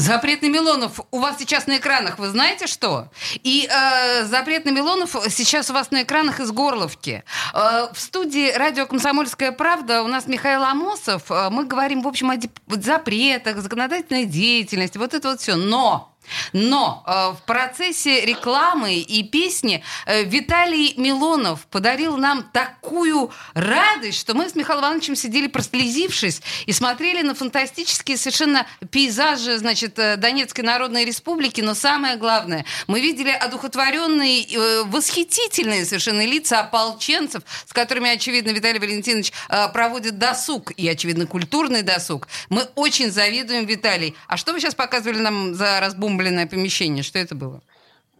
[0.00, 3.08] Запретный Милонов у вас сейчас на экранах, вы знаете что?
[3.42, 7.22] И э, запретный Милонов сейчас у вас на экранах из Горловки.
[7.52, 11.30] Э, в студии радио «Комсомольская правда» у нас Михаил Амосов.
[11.30, 12.36] Э, мы говорим, в общем, о
[12.66, 15.54] запретах, законодательной деятельности, вот это вот все.
[15.56, 16.09] Но
[16.52, 24.34] но э, в процессе рекламы и песни э, Виталий Милонов подарил нам такую радость, что
[24.34, 30.64] мы с Михаилом Ивановичем сидели прослезившись и смотрели на фантастические совершенно пейзажи, значит, э, Донецкой
[30.64, 31.60] Народной Республики.
[31.60, 38.78] Но самое главное, мы видели одухотворенные, э, восхитительные совершенно лица ополченцев, с которыми, очевидно, Виталий
[38.78, 42.28] Валентинович э, проводит досуг и, очевидно, культурный досуг.
[42.48, 44.14] Мы очень завидуем Виталий.
[44.26, 47.02] А что вы сейчас показывали нам за разбум разбомбленное помещение.
[47.02, 47.60] Что это было?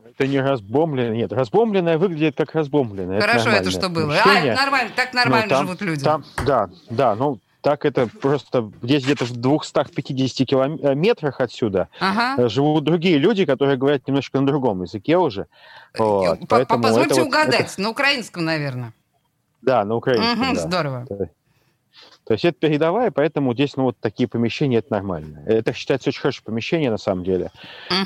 [0.04, 3.20] Это не разбомбленное, нет, разбомбленное выглядит как разбомбленное.
[3.20, 4.14] Хорошо, это, это что было?
[4.14, 6.04] А, нормально, так нормально ну, там, живут люди.
[6.04, 12.48] Там, да, да, ну так это просто здесь где-то в 250 километрах отсюда ага.
[12.48, 15.46] живут другие люди, которые говорят немножко на другом языке уже.
[15.96, 17.80] Вот, Позвольте угадать, вот, это...
[17.82, 18.92] на украинском, наверное.
[19.62, 20.48] Да, на украинском.
[20.48, 20.60] Угу, да.
[20.60, 21.06] Здорово.
[22.30, 25.42] То есть это передовая, поэтому здесь ну, вот такие помещения это нормально.
[25.46, 27.50] Это считается очень хорошее помещение на самом деле.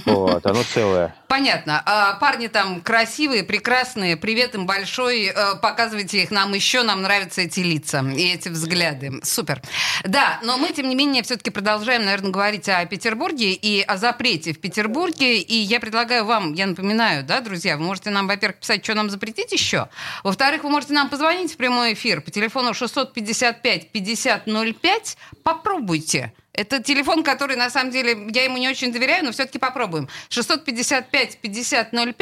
[0.06, 1.14] Вот, оно целое.
[1.34, 1.82] Понятно.
[1.84, 4.16] А парни там красивые, прекрасные.
[4.16, 5.32] Привет им большой.
[5.34, 6.84] Э, показывайте их нам еще.
[6.84, 9.18] Нам нравятся эти лица и эти взгляды.
[9.24, 9.60] Супер.
[10.04, 14.52] Да, но мы, тем не менее, все-таки продолжаем, наверное, говорить о Петербурге и о запрете
[14.52, 15.40] в Петербурге.
[15.40, 19.10] И я предлагаю вам, я напоминаю, да, друзья, вы можете нам, во-первых, писать, что нам
[19.10, 19.88] запретить еще.
[20.22, 25.16] Во-вторых, вы можете нам позвонить в прямой эфир по телефону 655 50 5005.
[25.42, 26.32] Попробуйте.
[26.54, 30.08] Это телефон, который, на самом деле, я ему не очень доверяю, но все-таки попробуем.
[30.30, 32.14] 655-5005.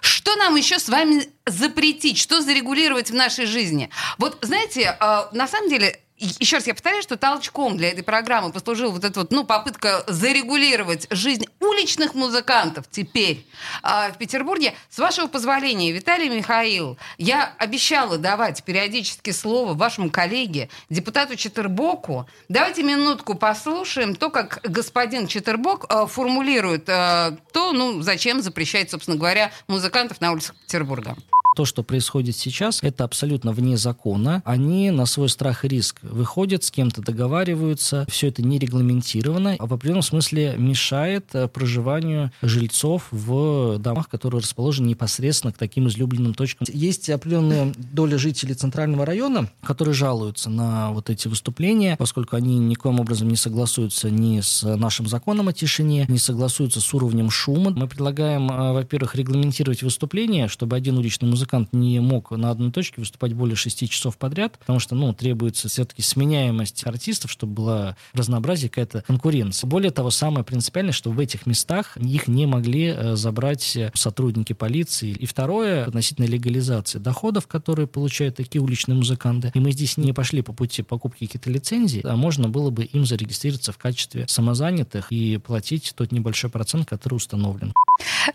[0.00, 2.18] Что нам еще с вами запретить?
[2.18, 3.90] Что зарегулировать в нашей жизни?
[4.16, 8.52] Вот, знаете, а, на самом деле, еще раз я повторяю, что толчком для этой программы
[8.52, 13.44] послужила вот эта вот, ну, попытка зарегулировать жизнь уличных музыкантов теперь
[13.82, 14.74] э, в Петербурге.
[14.90, 22.28] С вашего позволения, Виталий Михаил, я обещала давать периодически слово вашему коллеге, депутату Четербоку.
[22.48, 29.16] Давайте минутку послушаем то, как господин Четербок э, формулирует э, то, ну, зачем запрещать, собственно
[29.16, 31.16] говоря, музыкантов на улицах Петербурга.
[31.54, 34.42] То, что происходит сейчас, это абсолютно вне закона.
[34.44, 38.06] Они на свой страх и риск выходят, с кем-то договариваются.
[38.08, 44.40] Все это не регламентировано, а в определенном смысле мешает э, проживанию жильцов в домах, которые
[44.40, 46.66] расположены непосредственно к таким излюбленным точкам.
[46.72, 52.98] Есть определенная доля жителей центрального района, которые жалуются на вот эти выступления, поскольку они никоим
[52.98, 57.70] образом не согласуются ни с нашим законом о тишине, не согласуются с уровнем шума.
[57.70, 62.72] Мы предлагаем, э, во-первых, регламентировать выступления, чтобы один уличный музыкант музыкант не мог на одной
[62.72, 67.96] точке выступать более шести часов подряд, потому что, ну, требуется все-таки сменяемость артистов, чтобы была
[68.14, 69.68] разнообразие, какая-то конкуренция.
[69.68, 75.10] Более того, самое принципиальное, что в этих местах их не могли э, забрать сотрудники полиции.
[75.10, 79.52] И второе, относительно легализации доходов, которые получают такие уличные музыканты.
[79.52, 83.04] И мы здесь не пошли по пути покупки каких-то лицензий, а можно было бы им
[83.04, 87.74] зарегистрироваться в качестве самозанятых и платить тот небольшой процент, который установлен.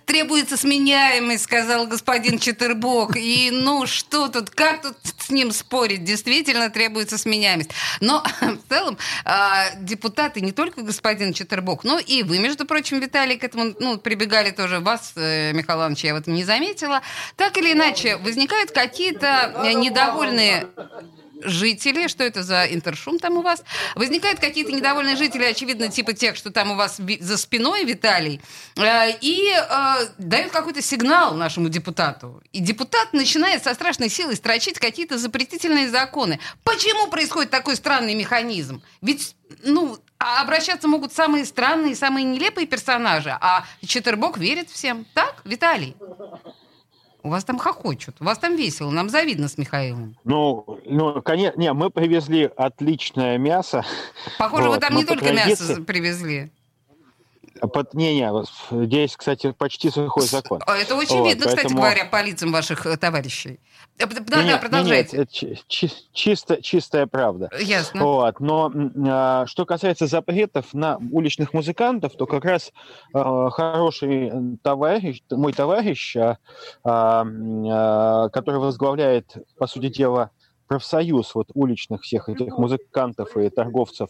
[0.05, 3.15] Требуется сменяемость, сказал господин Четербо срок.
[3.15, 6.03] И ну что тут, как тут с ним спорить?
[6.03, 7.71] Действительно требуется сменяемость.
[8.01, 13.37] Но в целом а, депутаты, не только господин Четербок, но и вы, между прочим, Виталий,
[13.37, 14.79] к этому ну, прибегали тоже.
[14.79, 17.01] Вас, э, Михаил Иванович, я в этом не заметила.
[17.35, 20.67] Так или иначе, возникают какие-то э, недовольные
[21.41, 23.63] жители, что это за интершум там у вас,
[23.95, 28.41] возникают какие-то недовольные жители, очевидно, типа тех, что там у вас за спиной, Виталий,
[28.75, 32.41] э, и э, дают какой-то сигнал нашему депутату.
[32.51, 36.39] И депутат начинает со страшной силой строчить какие-то запретительные законы.
[36.63, 38.81] Почему происходит такой странный механизм?
[39.01, 45.05] Ведь, ну, а обращаться могут самые странные, самые нелепые персонажи, а Четербок верит всем.
[45.13, 45.95] Так, Виталий?
[47.21, 50.15] У вас там хохочут, у вас там весело, нам завидно с Михаилом.
[50.23, 53.85] Ну, ну конечно, не, мы привезли отличное мясо.
[54.37, 55.67] Похоже, вот, вы там не только традиции...
[55.67, 56.51] мясо привезли.
[57.59, 60.61] Под, не, не, здесь, кстати, почти сухой закон.
[60.65, 61.57] А это очень вот, видно, поэтому...
[61.57, 63.59] кстати говоря, по лицам ваших э, товарищей.
[63.99, 65.11] Э, да, не, да, продолжайте.
[65.11, 67.49] Не, не, это чи, чисто, чистая правда.
[67.59, 68.01] Ясно.
[68.01, 68.71] Вот, но
[69.07, 72.71] а, что касается запретов на уличных музыкантов, то как раз
[73.13, 76.37] а, хороший товарищ, мой товарищ, а,
[76.85, 80.31] а, который возглавляет, по сути дела,
[80.67, 84.09] профсоюз вот уличных всех этих музыкантов и торговцев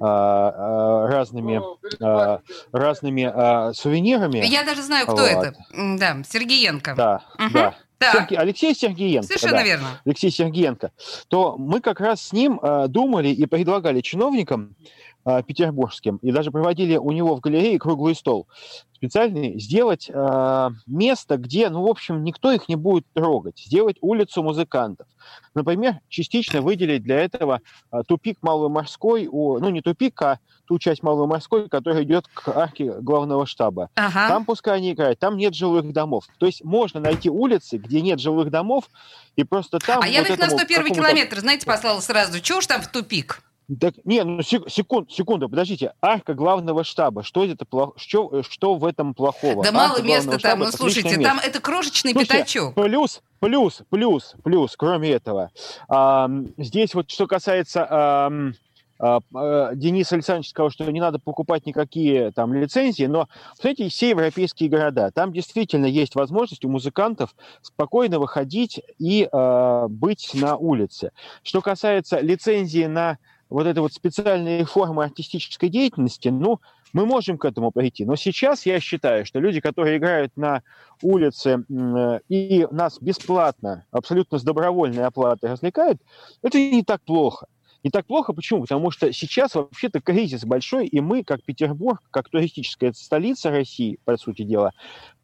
[0.00, 1.62] а, разными,
[2.72, 4.38] разными сувенирами.
[4.38, 5.28] Я даже знаю, кто вот.
[5.28, 5.54] это.
[5.72, 6.94] Да, Сергеенко.
[6.96, 7.50] Да, угу.
[7.52, 7.74] да.
[8.00, 8.36] Серге...
[8.38, 9.26] Алексей Сергеенко.
[9.26, 9.86] Совершенно да, верно.
[10.04, 10.92] Алексей Сергеенко.
[11.28, 14.84] То мы как раз с ним думали и предлагали чиновникам э,
[15.24, 18.46] петербургским, и даже проводили у него в галерее круглый стол
[19.00, 24.42] специальный, сделать э, место, где, ну, в общем, никто их не будет трогать, сделать улицу
[24.42, 25.06] музыкантов.
[25.54, 31.02] Например, частично выделить для этого э, тупик Малый-Морской, у, ну, не тупик, а ту часть
[31.02, 33.88] Малый-Морской, которая идет к арке главного штаба.
[33.94, 34.28] Ага.
[34.28, 36.26] Там пускай они играют, там нет жилых домов.
[36.38, 38.84] То есть можно найти улицы, где нет жилых домов,
[39.34, 40.00] и просто там...
[40.00, 42.38] А вот я их на 101 километр, знаете, послала сразу.
[42.40, 43.42] Чего ж там в тупик?
[43.78, 45.92] Так, не, ну секунд, секунду, подождите.
[46.00, 47.22] Арка главного штаба.
[47.22, 49.62] Что это что, что в этом плохого?
[49.62, 50.60] Да Арка мало места там.
[50.60, 52.74] Ну слушайте, там это крошечный Слушайте, пятачок.
[52.74, 54.74] Плюс, плюс, плюс, плюс.
[54.76, 55.50] Кроме этого,
[55.88, 57.86] а, здесь вот что касается.
[57.88, 58.32] А,
[59.02, 59.20] а,
[59.74, 65.10] Денис Александрович сказал, что не надо покупать никакие там лицензии, но, смотрите, все европейские города,
[65.10, 71.12] там действительно есть возможность у музыкантов спокойно выходить и э, быть на улице.
[71.42, 73.16] Что касается лицензии на
[73.50, 76.60] вот этой вот специальные формы артистической деятельности, ну,
[76.92, 78.04] мы можем к этому прийти.
[78.04, 80.62] Но сейчас я считаю, что люди, которые играют на
[81.02, 81.64] улице
[82.28, 86.00] и нас бесплатно, абсолютно с добровольной оплатой развлекают,
[86.42, 87.46] это не так плохо.
[87.82, 88.62] Не так плохо, почему?
[88.62, 94.16] Потому что сейчас вообще-то кризис большой, и мы, как Петербург, как туристическая столица России, по
[94.18, 94.72] сути дела,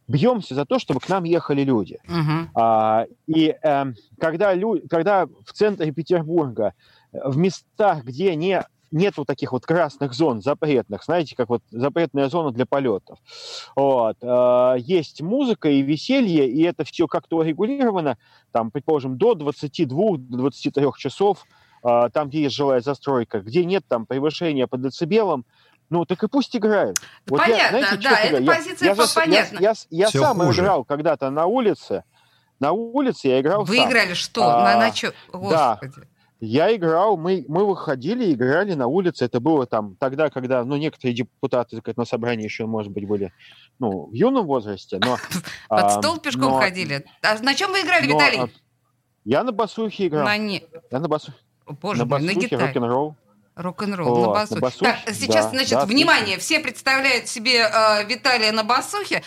[0.08, 1.98] бьемся за то, чтобы к нам ехали люди.
[2.06, 2.46] Uh-huh.
[2.54, 3.84] А, и э,
[4.18, 6.72] когда, лю- когда в центре Петербурга
[7.24, 12.28] в местах, где не нет вот таких вот красных зон запретных, знаете, как вот запретная
[12.28, 13.18] зона для полетов.
[13.74, 14.16] Вот.
[14.22, 18.16] Э, есть музыка и веселье, и это все как-то урегулировано,
[18.52, 21.44] там, предположим, до 22-23 часов,
[21.84, 25.44] э, там, где есть жилая застройка, где нет там превышения по децибелам,
[25.88, 26.98] ну, так и пусть играют.
[27.28, 29.58] Вот понятно, я, знаете, да, эта я, позиция я, понятна.
[29.58, 30.62] Я, я, я сам хуже.
[30.62, 32.02] играл когда-то на улице,
[32.58, 33.88] на улице я играл Вы сам.
[33.88, 34.42] играли что?
[34.42, 35.12] А, на, на что?
[35.32, 35.80] Да.
[36.40, 39.24] Я играл, мы, мы выходили, играли на улице.
[39.24, 43.32] Это было там тогда, когда, ну, некоторые депутаты на собрании еще, может быть, были,
[43.78, 45.16] ну, в юном возрасте, но...
[45.68, 47.06] Под стол пешком ходили.
[47.22, 48.40] А на чем вы играли, Виталий?
[48.40, 48.48] А,
[49.24, 50.26] я на басухе играл.
[50.26, 50.62] На не...
[50.90, 51.38] Я на басухе.
[51.66, 52.66] Боже на басухе, на гитаре.
[52.66, 53.16] рок-н-ролл.
[53.56, 54.54] Рок-н-ролл вот, на басухе.
[54.54, 54.84] На басухе.
[54.84, 59.22] Так, сейчас, да, значит, да, внимание, все представляют себе э, Виталия на басухе.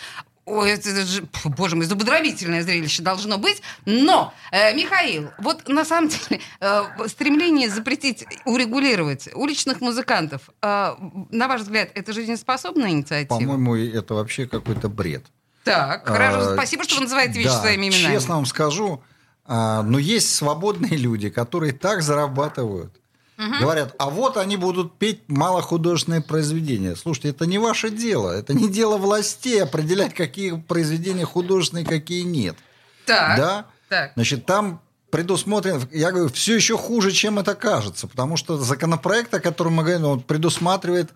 [0.50, 3.62] Ой, это же, боже мой, зубодробительное зрелище должно быть.
[3.86, 10.94] Но, э, Михаил, вот на самом деле э, стремление запретить, урегулировать уличных музыкантов, э,
[11.30, 13.38] на ваш взгляд, это жизнеспособная инициатива?
[13.38, 15.24] По-моему, это вообще какой-то бред.
[15.62, 18.14] Так, хорошо, а, спасибо, что вы называете вещи да, своими именами.
[18.14, 19.02] честно вам скажу,
[19.44, 23.00] а, но есть свободные люди, которые так зарабатывают,
[23.40, 23.58] Угу.
[23.58, 26.94] Говорят, а вот они будут петь малохудожественные произведения.
[26.94, 28.30] Слушайте, это не ваше дело.
[28.30, 32.56] Это не дело властей определять, какие произведения художественные, какие нет.
[33.06, 33.38] Так.
[33.38, 33.66] Да?
[33.88, 34.12] Так.
[34.14, 39.40] Значит, там предусмотрено, я говорю, все еще хуже, чем это кажется, потому что законопроект, о
[39.40, 41.10] котором мы говорим, он предусматривает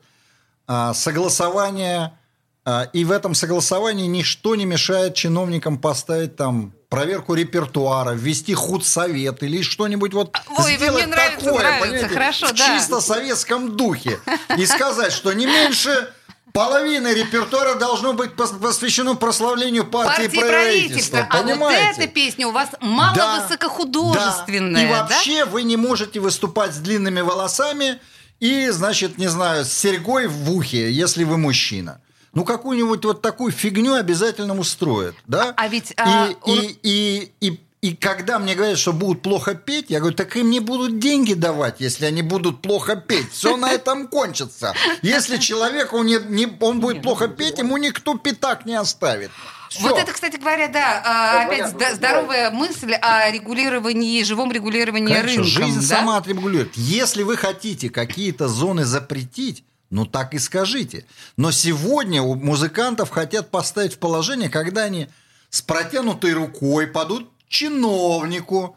[0.66, 2.18] а, согласование,
[2.64, 9.42] а, и в этом согласовании ничто не мешает чиновникам поставить там проверку репертуара, ввести худсовет
[9.42, 12.66] или что-нибудь вот Ой, сделать мне нравится, такое, нравится, хорошо, в да.
[12.66, 14.20] чисто советском духе
[14.56, 16.12] и сказать, что не меньше
[16.52, 20.46] Половина репертуара должно быть посвящено прославлению партии, партии правительства.
[20.46, 21.28] правительства.
[21.28, 21.86] А понимаете?
[21.88, 24.82] вот эта песня у вас мало да, высокохудожественная.
[24.82, 24.88] Да.
[24.88, 25.50] И вообще да?
[25.50, 27.98] вы не можете выступать с длинными волосами
[28.38, 32.00] и, значит, не знаю, с серьгой в ухе, если вы мужчина
[32.34, 35.54] ну какую-нибудь вот такую фигню обязательно устроят, да?
[35.56, 35.94] А, ведь...
[35.96, 36.58] А, и, он...
[36.58, 40.50] и, и, и, и когда мне говорят, что будут плохо петь, я говорю, так им
[40.50, 43.30] не будут деньги давать, если они будут плохо петь.
[43.30, 44.74] Все на этом кончится.
[45.02, 49.30] Если человеку не, не, он будет плохо петь, ему никто пятак не оставит.
[49.68, 49.82] Все.
[49.82, 52.56] Вот это, кстати говоря, да, а, опять понятно, здоровая да.
[52.56, 55.44] мысль о регулировании, живом регулировании Конечно, рынка.
[55.44, 55.96] Жизнь да?
[55.96, 56.76] сама отрегулирует.
[56.76, 59.64] Если вы хотите какие-то зоны запретить,
[59.94, 61.06] ну так и скажите.
[61.36, 65.08] Но сегодня у музыкантов хотят поставить в положение, когда они
[65.50, 68.76] с протянутой рукой падут чиновнику,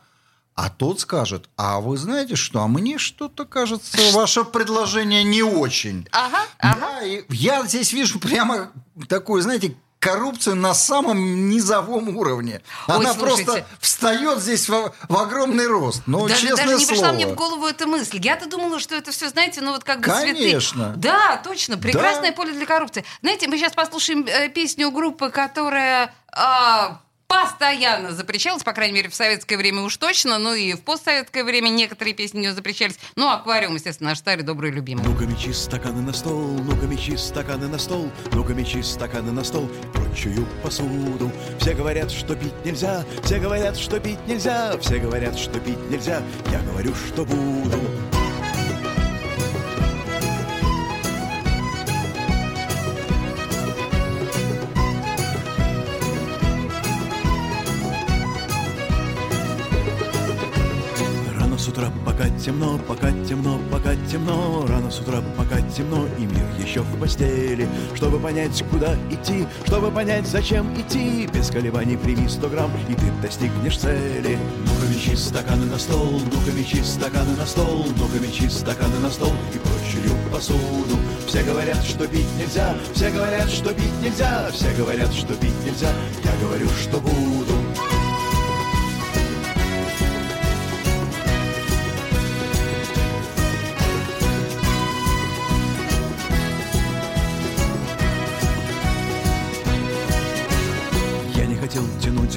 [0.54, 6.08] а тот скажет, а вы знаете что, а мне что-то кажется, ваше предложение не очень.
[6.12, 6.80] Ага, ага.
[6.82, 8.72] Да, и я здесь вижу прямо
[9.10, 12.62] такую, знаете, коррупцию на самом низовом уровне.
[12.88, 16.04] Она Ой, просто встает здесь в, в огромный рост.
[16.06, 17.00] Ну, даже, честное даже не слово.
[17.00, 18.20] пришла мне в голову эта мысль.
[18.22, 20.94] Я-то думала, что это все, знаете, ну вот как бы Конечно.
[20.94, 21.00] Цветы.
[21.00, 21.78] Да, точно.
[21.78, 22.36] Прекрасное да.
[22.36, 23.04] поле для коррупции.
[23.22, 26.14] Знаете, мы сейчас послушаем э, песню группы, которая...
[26.36, 26.98] Э,
[27.28, 31.70] постоянно запрещалась, по крайней мере, в советское время уж точно, ну и в постсоветское время
[31.70, 32.98] некоторые песни не запрещались.
[33.16, 35.04] Ну, аквариум, естественно, наш старый добрый любимый.
[35.04, 39.70] Ну-ка мечи стаканы на стол, ну-ка мечи стаканы на стол, ну-ка мечи стаканы на стол
[39.94, 41.32] прочую посуду.
[41.60, 46.22] Все говорят, что пить нельзя, все говорят, что пить нельзя, все говорят, что пить нельзя,
[46.52, 48.17] я говорю, что буду.
[61.78, 64.66] Утра, пока темно, пока темно, пока темно.
[64.68, 67.68] Рано с утра, пока темно, и мир еще в постели.
[67.96, 71.28] Чтобы понять, куда идти, чтобы понять, зачем идти.
[71.34, 74.38] Без колебаний прими 100 грамм, и ты достигнешь цели.
[74.66, 77.86] Ну-ка стаканы на стол, ну-ка стаканы на стол.
[77.98, 80.98] Ну-ка стаканы на стол и прочую посуду.
[81.28, 85.92] Все говорят, что пить нельзя, все говорят, что пить нельзя Все говорят, что пить нельзя,
[86.24, 87.37] я говорю, что буду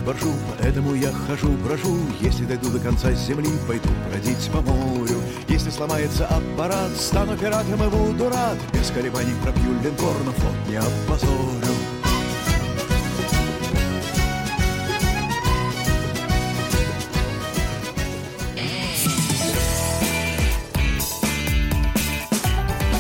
[0.01, 1.99] тянуть боржу, поэтому я хожу, брожу.
[2.21, 5.21] Если дойду до конца земли, пойду бродить по морю.
[5.49, 8.59] Если сломается аппарат, стану пиратом и буду рад.
[8.73, 11.61] Без колебаний пропью линкор, но флот не опозорю.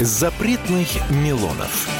[0.01, 2.00] Запретных Милонов.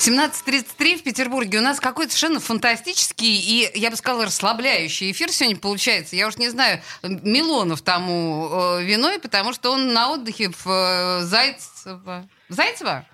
[0.00, 1.58] 17.33 в Петербурге.
[1.58, 6.16] У нас какой-то совершенно фантастический и, я бы сказала, расслабляющий эфир сегодня получается.
[6.16, 11.20] Я уж не знаю, Милонов тому э, виной, потому что он на отдыхе в э,
[11.24, 12.26] Зайцево.
[12.48, 13.04] Зайцево?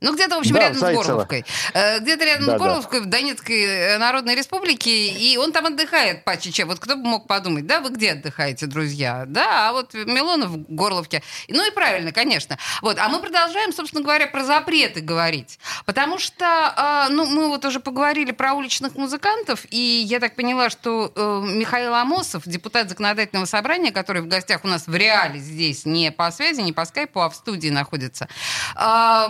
[0.00, 1.02] Ну, где-то, в общем, Да, рядом Зайцево.
[1.02, 1.44] с Горловкой.
[1.72, 2.66] Э, Где-то рядом Да, с да.
[2.66, 6.64] Горловкой, в Донецкой э, Народной Республике, и он там отдыхает почти.
[6.64, 9.24] Вот кто бы мог подумать, да, вы где отдыхаете, друзья?
[9.26, 11.22] Да, а вот Милонов в Горловке.
[11.48, 12.58] Ну и правильно, конечно.
[12.82, 15.58] Вот, а мы продолжаем, собственно говоря, про запреты говорить.
[15.86, 20.68] Потому что, э, ну, мы вот уже поговорили про уличных музыкантов, и я так поняла,
[20.68, 25.86] что э, Михаил Амосов, депутат законодательного собрания, который в гостях у нас в реале здесь,
[25.86, 28.28] не по связи, не по скайпу, а в студии находится,
[28.76, 29.28] э,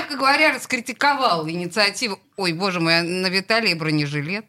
[0.00, 4.46] мягко говоря, раскритиковал инициативу «Ой, боже мой, а на Виталии бронежилет».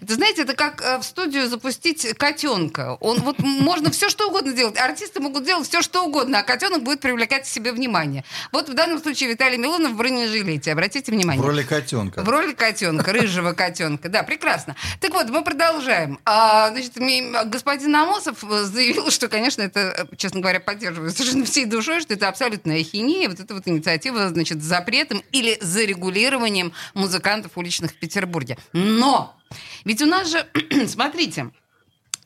[0.00, 2.96] Это, знаете, это как э, в студию запустить котенка.
[3.00, 4.78] Он вот можно все что угодно делать.
[4.78, 8.24] Артисты могут делать все что угодно, а котенок будет привлекать к себе внимание.
[8.52, 10.72] Вот в данном случае Виталий Милонов в бронежилете.
[10.72, 11.42] Обратите внимание.
[11.42, 12.22] В роли котенка.
[12.22, 14.08] В роли котенка, рыжего котенка.
[14.08, 14.76] Да, прекрасно.
[15.00, 16.18] Так вот, мы продолжаем.
[16.24, 16.94] А, значит,
[17.46, 22.14] господин Амосов э, заявил, что, конечно, это, э, честно говоря, поддерживаю совершенно всей душой, что
[22.14, 23.28] это абсолютная ахинея.
[23.28, 28.58] Вот эта вот инициатива, значит, с запретом или зарегулированием музыкантов уличных в Петербурге.
[28.72, 29.36] Но!
[29.84, 30.46] Ведь у нас же,
[30.86, 31.50] смотрите,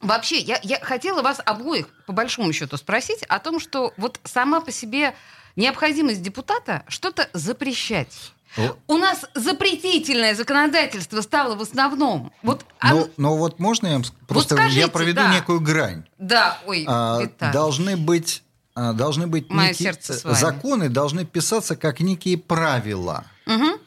[0.01, 4.61] Вообще, я, я хотела вас обоих, по большому счету, спросить о том, что вот сама
[4.61, 5.15] по себе
[5.57, 8.33] необходимость депутата что-то запрещать.
[8.59, 8.77] О.
[8.87, 12.33] У нас запретительное законодательство стало в основном.
[12.43, 15.33] Вот, а- Ну, но вот можно я вам просто скажите, я проведу да.
[15.33, 16.05] некую грань.
[16.19, 17.53] да, ой, А, Виталий.
[17.53, 18.43] должны быть
[18.77, 20.35] а, должны быть Мое некие вами.
[20.35, 23.25] законы должны писаться как некие правила.
[23.47, 23.79] Мгм.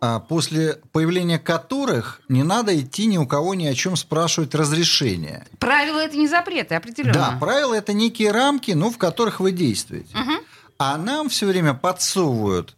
[0.00, 5.46] А, после появления которых не надо идти ни у кого ни о чем спрашивать разрешения.
[5.58, 7.12] Правила это не запреты, определенно.
[7.12, 10.14] Да, правила это некие рамки, ну, в которых вы действуете.
[10.78, 12.74] А нам все время подсовывают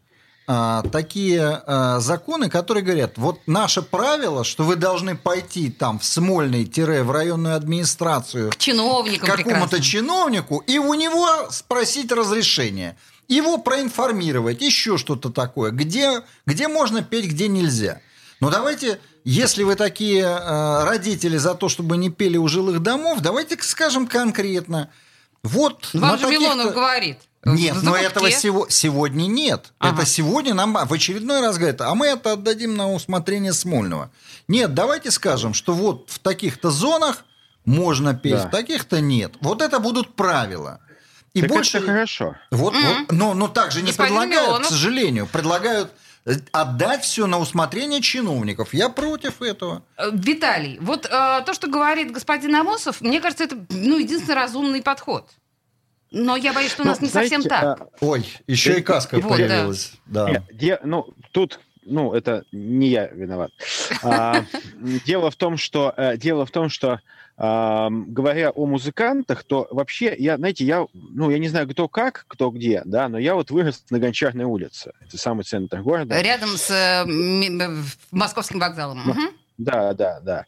[0.48, 6.04] а, такие а, законы, которые говорят, вот наше правило, что вы должны пойти там в
[6.04, 12.96] Смольный-в районную администрацию К чиновникам к какому-то чиновнику и у него спросить разрешение.
[13.32, 15.70] Его проинформировать, еще что-то такое.
[15.70, 18.00] Где, где можно петь, где нельзя.
[18.40, 23.20] Но давайте, если вы такие э, родители за то, чтобы не пели у жилых домов,
[23.20, 24.90] давайте скажем конкретно.
[25.42, 27.18] Вот Вам же Милонов говорит.
[27.44, 29.72] Нет, но этого сего- сегодня нет.
[29.78, 30.02] Ага.
[30.02, 34.10] Это сегодня нам в очередной раз говорят, а мы это отдадим на усмотрение Смольного.
[34.46, 37.24] Нет, давайте скажем, что вот в таких-то зонах
[37.64, 38.48] можно петь, Да.
[38.48, 39.32] в таких-то нет.
[39.40, 40.80] Вот это будут правила.
[41.34, 41.78] И Так больше...
[41.78, 42.36] это хорошо.
[42.50, 42.82] Вот, Мгм.
[42.84, 44.66] вот, но, но так же не Господин предлагают, Милонов.
[44.66, 45.26] к сожалению.
[45.26, 45.90] Предлагают
[46.26, 48.74] э, отдать все на усмотрение чиновников.
[48.74, 49.82] Я против этого.
[49.96, 54.82] Э, Виталий, вот э, то, что говорит господин Амосов, мне кажется, это ну, единственный разумный
[54.82, 55.28] подход.
[56.10, 57.80] Но я боюсь, что у нас Ну, не совсем знаете, так.
[57.80, 59.28] а, Ой, еще и каска Вот, да.
[59.30, 59.92] появилась.
[60.04, 60.28] Да.
[60.30, 63.50] Нет, де- ну, тут, ну, это не я виноват.
[64.02, 64.44] А,
[65.06, 67.00] дело в том, что, э, дело в том, что,
[67.38, 72.50] говоря о музыкантах, то вообще, я, знаете, я, ну, я не знаю, кто как, кто
[72.50, 74.92] где, да, но я вот вырос на Гончарной улице.
[75.00, 76.20] Это самый центр города.
[76.20, 79.02] Рядом с э, э, московским вокзалом.
[79.04, 79.30] Мгм.
[79.58, 80.46] Да, да, да.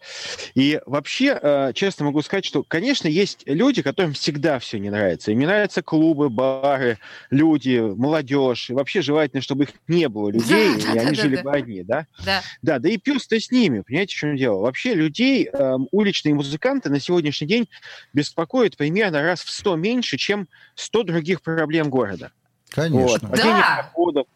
[0.54, 5.30] И вообще, э, честно могу сказать, что, конечно, есть люди, которым всегда все не нравится.
[5.30, 6.98] Им не нравятся клубы, бары,
[7.30, 8.70] люди, молодежь.
[8.70, 11.42] И вообще желательно, чтобы их не было людей, Да, и да, они да, жили да.
[11.42, 12.06] бы одни, да?
[12.24, 12.42] Да.
[12.62, 14.60] Да, да и пес-то с ними, понимаете, в чем дело?
[14.60, 17.68] Вообще людей, эм, уличные музыканты на сегодняшний день
[18.14, 22.32] беспокоят примерно раз в 100 меньше, чем 100 других проблем города.
[22.74, 22.74] Вот.
[22.74, 23.28] Конечно.
[23.28, 23.82] Падение Да.
[23.82, 24.26] доходов,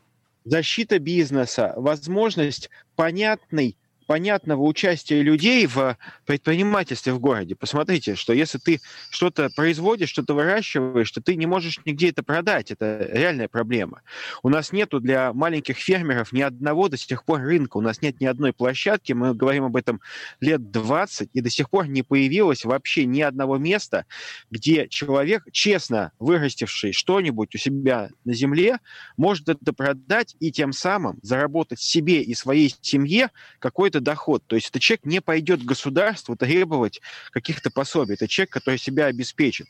[0.44, 3.76] защита бизнеса, возможность понятной
[4.08, 7.54] понятного участия людей в предпринимательстве в городе.
[7.54, 12.70] Посмотрите, что если ты что-то производишь, что-то выращиваешь, то ты не можешь нигде это продать.
[12.70, 14.00] Это реальная проблема.
[14.42, 17.76] У нас нету для маленьких фермеров ни одного до сих пор рынка.
[17.76, 19.12] У нас нет ни одной площадки.
[19.12, 20.00] Мы говорим об этом
[20.40, 24.06] лет 20, и до сих пор не появилось вообще ни одного места,
[24.50, 28.78] где человек, честно вырастивший что-нибудь у себя на земле,
[29.18, 34.42] может это продать и тем самым заработать себе и своей семье какой-то доход.
[34.46, 37.00] То есть этот человек не пойдет к государству требовать
[37.30, 38.14] каких-то пособий.
[38.14, 39.66] Это человек, который себя обеспечит.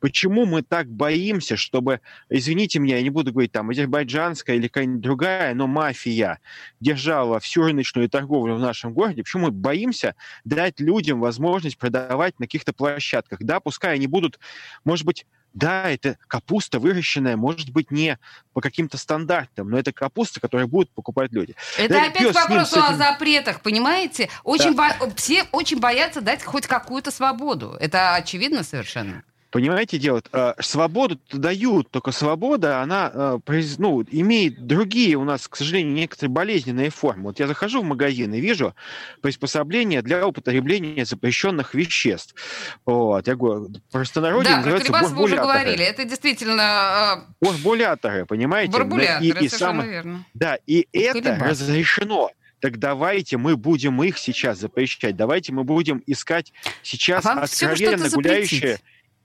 [0.00, 5.00] Почему мы так боимся, чтобы, извините меня, я не буду говорить там азербайджанская или какая-нибудь
[5.00, 6.40] другая, но мафия
[6.80, 12.46] держала всю рыночную торговлю в нашем городе, почему мы боимся дать людям возможность продавать на
[12.46, 13.40] каких-то площадках?
[13.42, 14.38] Да, пускай они будут,
[14.84, 18.18] может быть, да, это капуста выращенная, может быть, не
[18.52, 21.54] по каким-то стандартам, но это капуста, которую будут покупать люди.
[21.78, 24.28] Это Да, опять пёс к с ним, вопросу с этим- о запретах, понимаете?
[24.44, 27.76] Очень бо- Все очень боятся дать хоть какую-то свободу.
[27.80, 29.22] Это очевидно совершенно.
[29.52, 33.38] Понимаете, дело, э, свободу дают, только свобода, она э,
[33.76, 37.24] ну, имеет другие у нас, к сожалению, некоторые болезненные формы.
[37.24, 38.74] Вот я захожу в магазин и вижу
[39.20, 42.34] приспособления для употребления запрещенных веществ.
[42.86, 45.84] Вот, я говорю, простонародье да, называется Колебасова вы уже говорили.
[45.84, 48.72] Это действительно Борбуляторы, понимаете?
[48.72, 50.24] э, барбуляторы, И- и совершенно самое- верно.
[50.32, 51.50] Да, и это Колебас.
[51.50, 52.30] разрешено.
[52.60, 55.14] Так давайте мы будем их сейчас запрещать.
[55.14, 58.60] Давайте мы будем искать сейчас А откровенно гуляющие...
[58.60, 58.84] запретить.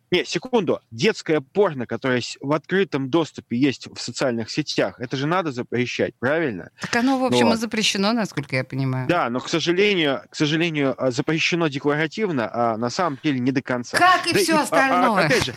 [0.10, 0.80] Не, секунду.
[0.90, 6.70] Детское порно, которое в открытом доступе есть в социальных сетях, это же надо запрещать, правильно?
[6.80, 7.56] Так оно, в общем, Вот.
[7.56, 9.08] и запрещено, насколько я понимаю.
[9.10, 13.62] Да, но, к сожалению, к сожалению, а, запрещено декларативно, а на самом деле не до
[13.62, 13.98] конца.
[13.98, 15.26] Как и Да все а- а- остальное.
[15.26, 15.56] опять же,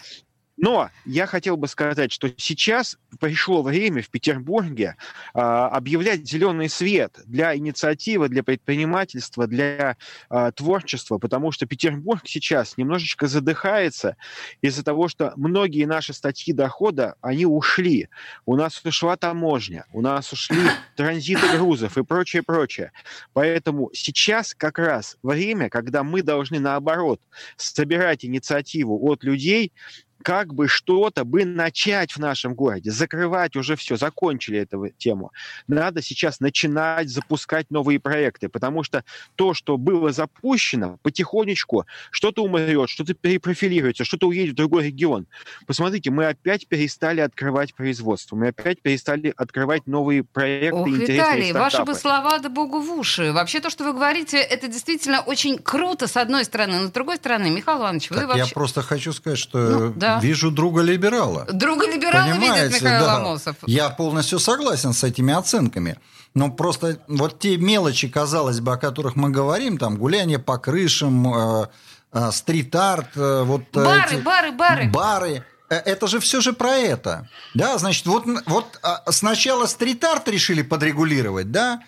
[0.60, 4.96] но я хотел бы сказать, что сейчас пришло время в Петербурге
[5.32, 9.96] а, объявлять зеленый свет для инициативы, для предпринимательства, для
[10.28, 14.16] а, творчества, потому что Петербург сейчас немножечко задыхается
[14.60, 18.10] из-за того, что многие наши статьи дохода, они ушли.
[18.44, 20.60] У нас ушла таможня, у нас ушли
[20.94, 22.92] транзиты грузов и прочее, прочее.
[23.32, 27.22] Поэтому сейчас как раз время, когда мы должны, наоборот,
[27.56, 29.72] собирать инициативу от людей,
[30.22, 35.32] как бы что-то бы начать в нашем городе, закрывать уже все, закончили эту тему.
[35.66, 39.04] Надо сейчас начинать запускать новые проекты, потому что
[39.36, 45.26] то, что было запущено, потихонечку что-то умрет, что-то перепрофилируется, что-то уедет в другой регион.
[45.66, 51.52] Посмотрите, мы опять перестали открывать производство, мы опять перестали открывать новые проекты, Ох, интересные Виталий,
[51.52, 51.92] ваши стартапы.
[51.92, 53.32] бы слова да богу в уши.
[53.32, 56.80] Вообще то, что вы говорите, это действительно очень круто, с одной стороны.
[56.80, 58.44] Но с другой стороны, Михаил Иванович, вы Так вообще...
[58.44, 60.09] я просто хочу сказать, что Ну, да.
[60.18, 61.46] Вижу друга либерала.
[61.52, 63.16] Друга либерала видит Понимаете, Михаил да.
[63.16, 63.56] Амосов.
[63.66, 65.98] Я полностью согласен с этими оценками.
[66.34, 71.34] Но просто вот те мелочи, казалось бы, о которых мы говорим, там гуляние по крышам,
[71.62, 71.66] э,
[72.12, 74.88] э, стрит-арт, э, вот э, Бары, эти- бары, бары.
[74.90, 75.44] бары.
[75.68, 77.28] Э, Это же все же про это.
[77.54, 81.80] Да, значит, вот, вот а, сначала стрит-арт решили подрегулировать, да?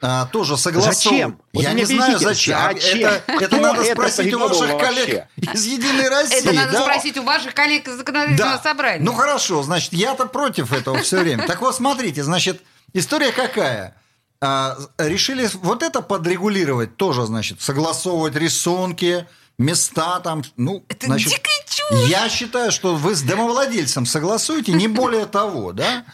[0.00, 1.02] А, тоже согласовывать.
[1.02, 1.40] Зачем?
[1.52, 2.56] Вот Я не знаю, объясните, зачем.
[2.56, 3.10] А зачем?
[3.10, 4.78] Это, это надо спросить у ваших вообще?
[4.86, 6.38] коллег из Единой России.
[6.38, 6.82] Это надо да?
[6.82, 9.04] спросить у ваших коллег из законодательного собрания.
[9.04, 11.46] Ну хорошо, значит, я-то против этого все время.
[11.48, 13.96] Так вот, смотрите, значит, история какая?
[14.40, 19.26] А, решили вот это подрегулировать тоже, значит, согласовывать рисунки,
[19.58, 22.08] места там, ну, Это значит, дикая чушь.
[22.08, 26.04] я считаю, что вы с домовладельцем согласуете, не более того, да?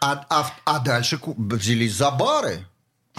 [0.00, 2.66] А, а- а дальше взялись за бары.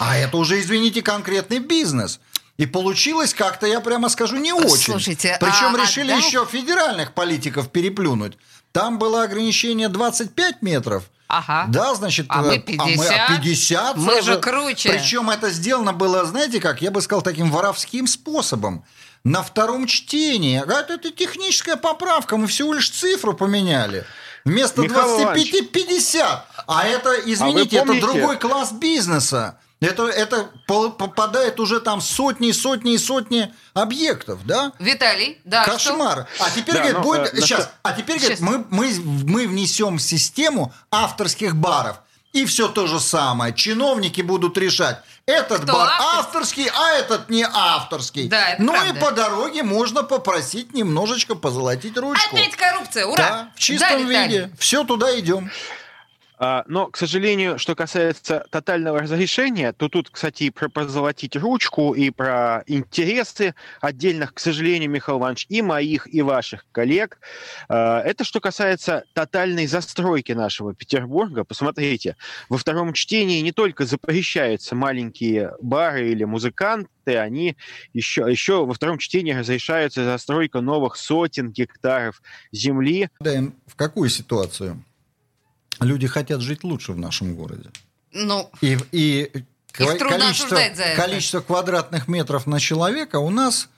[0.00, 2.20] А это уже, извините, конкретный бизнес.
[2.56, 4.92] И получилось как-то, я прямо скажу, не очень.
[4.92, 8.38] Слушайте, Причем а- решили а да- еще федеральных политиков переплюнуть.
[8.72, 11.04] Там было ограничение 25 метров.
[11.28, 11.66] Ага.
[11.68, 13.28] Да, значит, А мы э, 50.
[13.28, 14.32] 50 Мы сразу.
[14.32, 14.88] же круче.
[14.90, 18.84] Причем это сделано было, знаете как, я бы сказал, таким воровским способом.
[19.22, 20.58] На втором чтении.
[20.66, 24.04] А Это, это техническая поправка, мы всего лишь цифру поменяли.
[24.46, 26.46] Вместо Михаил 25 50.
[26.66, 29.58] А это, извините, это помните- другой класс бизнеса.
[29.80, 34.72] Это, это попадает уже там сотни и сотни и сотни объектов, да?
[34.78, 35.72] Виталий, да, что?
[35.72, 36.26] Кошмар.
[36.38, 37.34] А теперь, Да, говорит, ну, будет...
[37.34, 38.40] э, сейчас, что- а теперь, Сейчас.
[38.40, 41.96] говорит, мы, мы, мы внесем систему авторских баров.
[42.34, 43.52] И все то же самое.
[43.52, 46.66] Чиновники будут решать, этот Кто бар авторский?
[46.66, 48.28] авторский, а этот не авторский.
[48.28, 48.94] Да, это ну правда.
[48.94, 52.36] и по дороге можно попросить немножечко позолотить ручку.
[52.36, 53.16] Опять коррупция, ура!
[53.16, 54.38] Да, в чистом Виталий.
[54.38, 54.50] виде.
[54.60, 55.50] Все туда идем.
[56.42, 61.92] А, Но, к сожалению, что касается тотального разрешения, то тут, кстати, и про позолотить ручку,
[61.92, 67.18] и про интересы отдельных, к сожалению, Михаил Иванович, и моих, и ваших коллег.
[67.68, 71.44] А, Это что касается тотальной застройки нашего Петербурга.
[71.44, 72.16] Посмотрите,
[72.48, 77.58] во втором чтении не только запрещаются маленькие бары или музыканты, они
[77.92, 84.82] еще, еще во втором чтении разрешается застройка новых сотен гектаров земли, Даем в какую ситуацию?
[85.78, 87.70] Люди хотят жить лучше в нашем городе.
[88.12, 89.30] Ну, И, и
[89.72, 90.58] трудно количество,
[90.96, 93.68] количество квадратных метров на человека у нас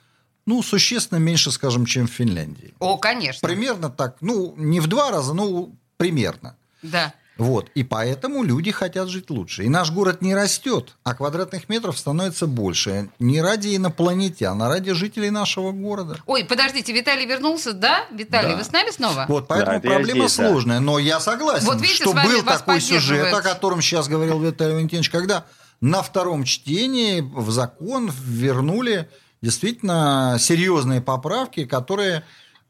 [0.45, 2.73] ну, существенно меньше, скажем, чем в Финляндии.
[2.79, 3.47] о, конечно.
[3.47, 4.17] Примерно так.
[4.21, 6.57] Ну, не в два раза, ну, примерно.
[6.81, 7.13] Да.
[7.37, 7.69] Вот.
[7.73, 9.63] И поэтому люди хотят жить лучше.
[9.63, 13.09] И наш город не растет, а квадратных метров становится больше.
[13.19, 16.17] Не ради инопланетян, а ради жителей нашего города.
[16.27, 18.05] Ой, подождите, Виталий вернулся, да?
[18.11, 18.57] Виталий, Да.
[18.57, 19.25] вы с нами снова?
[19.27, 20.47] Вот, поэтому это я проблема здесь, да.
[20.49, 20.79] сложная.
[20.79, 25.09] Но я согласен, Вот видите, что был такой сюжет, о котором сейчас говорил Виталий Валентинович,
[25.09, 25.45] когда
[25.81, 29.09] на втором чтении в закон вернули
[29.41, 32.23] действительно серьезные поправки, которые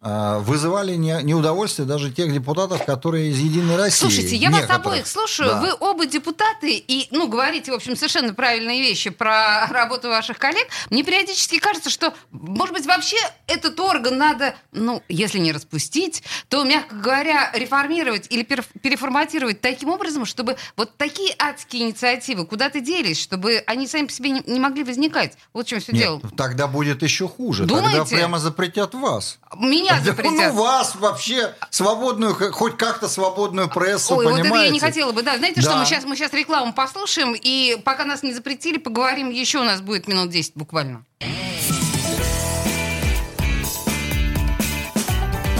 [0.03, 3.99] вызывали не- неудовольствие даже тех депутатов, которые из «Единой России».
[3.99, 4.85] Слушайте, я вас некоторых.
[4.85, 5.49] обоих слушаю.
[5.49, 5.61] Да.
[5.61, 10.67] Вы оба депутаты и, ну, говорите, в общем, совершенно правильные вещи про работу ваших коллег.
[10.89, 13.15] Мне периодически кажется, что, может быть, вообще
[13.47, 19.89] этот орган надо, ну, если не распустить, то, мягко говоря, реформировать или пер- переформатировать таким
[19.89, 24.59] образом, чтобы вот такие адские инициативы куда-то делись, чтобы они сами по себе не, не
[24.59, 25.37] могли возникать.
[25.53, 26.21] Вот в чем все Нет, дело.
[26.35, 27.63] тогда будет еще хуже.
[27.65, 27.99] Думаете?
[27.99, 29.39] Тогда прямо запретят вас.
[29.57, 30.53] Меня Да, запретят.
[30.53, 34.65] Ну, вас вообще свободную, хоть как-то свободную прессу, Ой, вот это понимаете?
[34.67, 35.21] я не хотела бы.
[35.23, 35.69] Да, знаете Да.
[35.69, 39.63] что, мы сейчас, мы сейчас рекламу послушаем, и пока нас не запретили, поговорим еще у
[39.63, 41.05] нас будет минут 10 буквально.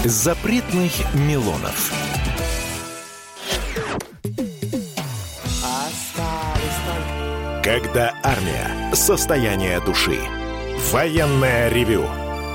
[0.06, 1.92] Запретных Милонов.
[7.64, 8.94] Когда армия.
[8.94, 10.20] Состояние души.
[10.92, 12.06] Военное ревю.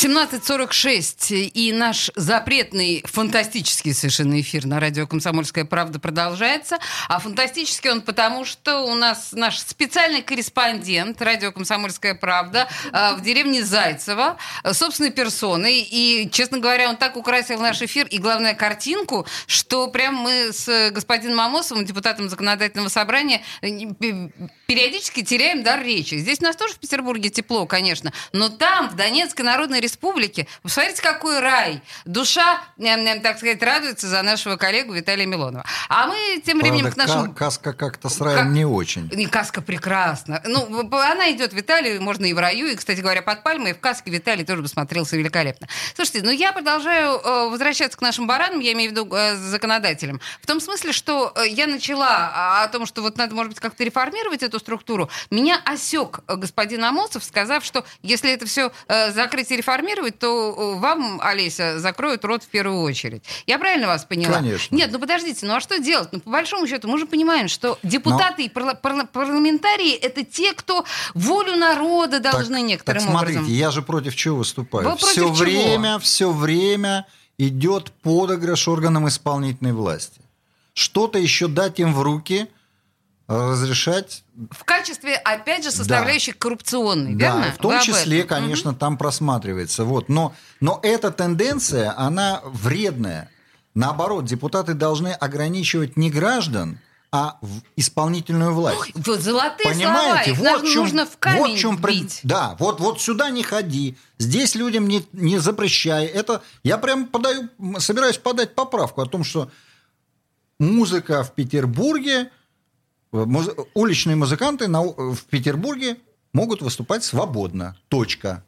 [0.00, 6.78] 17.46, и наш запретный, фантастический совершенно эфир на радио «Комсомольская правда» продолжается.
[7.08, 13.22] А фантастический он потому, что у нас наш специальный корреспондент радио «Комсомольская правда» э, в
[13.22, 15.80] деревне Зайцево, э, собственной персоной.
[15.80, 20.92] И, честно говоря, он так украсил наш эфир и, главное, картинку, что прям мы с
[20.92, 24.30] господином Амосовым, депутатом законодательного собрания, э, пе-
[24.66, 26.14] периодически теряем дар речи.
[26.18, 30.46] Здесь у нас тоже в Петербурге тепло, конечно, но там, в Донецкой Народной республики.
[30.62, 31.82] Посмотрите, какой рай.
[32.04, 35.64] Душа, э, э, так сказать, радуется за нашего коллегу Виталия Милонова.
[35.88, 37.32] А мы тем временем Правда, к нашему...
[37.32, 39.08] ка- Каска как-то с раем Как- не очень.
[39.12, 40.42] Не, каска прекрасна.
[40.44, 43.74] Ну, она идет в Италию, можно и в раю, и, кстати говоря, под пальмой, и
[43.74, 45.66] в каске Виталий тоже бы смотрелся великолепно.
[45.94, 50.20] Слушайте, ну я продолжаю э, возвращаться к нашим баранам, я имею в виду э, законодателям.
[50.42, 53.60] В том смысле, что э, я начала о, о том, что вот надо, может быть,
[53.60, 55.08] как-то реформировать эту структуру.
[55.30, 59.77] Меня осек э, господин Амосов, сказав, что если это все закрыть и реформировать,
[60.18, 63.22] то э, вам, Олеся, закроют рот в первую очередь.
[63.46, 64.36] Я правильно вас поняла?
[64.36, 64.74] Конечно.
[64.74, 66.08] Нет, ну подождите, ну а что делать?
[66.12, 70.52] Ну, по большому счету, мы же понимаем, что депутаты и парла- парла- парламентарии это те,
[70.52, 73.54] кто волю народа должны так, некоторым так смотрите, образом.
[73.56, 74.84] я же против чего выступаю?
[74.90, 75.32] Вы против все чего?
[75.34, 77.06] время, все время
[77.38, 80.20] идет подыгрыш органам исполнительной власти.
[80.74, 82.48] Что-то еще дать им в руки,
[83.28, 84.24] разрешать.
[84.50, 87.52] В качестве, опять же, составляющей коррупционной, Да, верно?
[87.52, 89.84] в том Вы числе, конечно, там просматривается.
[89.84, 90.08] Вот.
[90.08, 93.30] Но, но эта тенденция, она вредная.
[93.74, 96.80] Наоборот, депутаты должны ограничивать не граждан,
[97.12, 98.92] а в исполнительную власть.
[99.06, 102.20] Ой, золотые Понимаете, слова, вот в чем, нужно в камень вот в чем бить.
[102.22, 106.06] Да, вот, вот сюда не ходи, здесь людям не, не запрещай.
[106.06, 109.50] Это я прям подаю, собираюсь подать поправку о том, что
[110.58, 112.30] музыка в Петербурге,
[113.12, 115.96] уличные музыканты в Петербурге
[116.32, 117.76] могут выступать свободно.
[117.88, 118.44] Точка.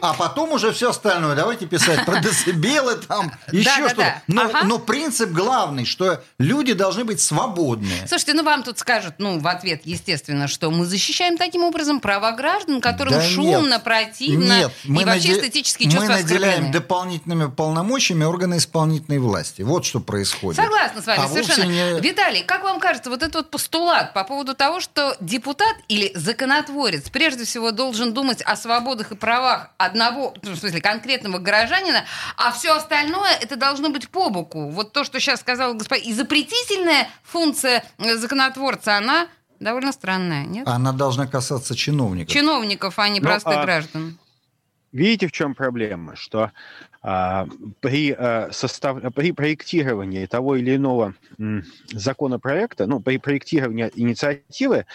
[0.00, 1.36] А потом уже все остальное.
[1.36, 4.22] Давайте писать про децибелы там, еще что-то.
[4.26, 8.06] Но, принцип главный, что люди должны быть свободные.
[8.08, 12.32] Слушайте, ну вам тут скажут, ну, в ответ, естественно, что мы защищаем таким образом права
[12.32, 19.62] граждан, которым шумно, противно и вообще эстетические чувства Мы наделяем дополнительными полномочиями органы исполнительной власти.
[19.62, 20.60] Вот что происходит.
[20.62, 22.00] Согласна с вами, А совершенно.
[22.00, 27.08] Виталий, как вам кажется, вот этот вот постулат по поводу того, что депутат или законотворец
[27.10, 29.14] прежде всего должен думать о свободах и
[29.52, 32.04] правах одного, ну, в смысле, конкретного горожанина,
[32.36, 34.70] а все остальное это должно быть по боку.
[34.70, 36.10] Вот то, что сейчас сказал господин...
[36.10, 39.28] И запретительная функция э, законотворца, она
[39.60, 40.66] довольно странная, нет?
[40.66, 42.32] Она должна касаться чиновников.
[42.32, 44.18] Чиновников, а не Ну, простых а- граждан.
[44.92, 46.16] Видите, в чем проблема?
[46.16, 46.52] Что
[47.02, 48.98] при, а, состав...
[49.14, 51.14] при проектировании того или иного
[51.92, 54.86] законопроекта, ну, при проектировании инициативы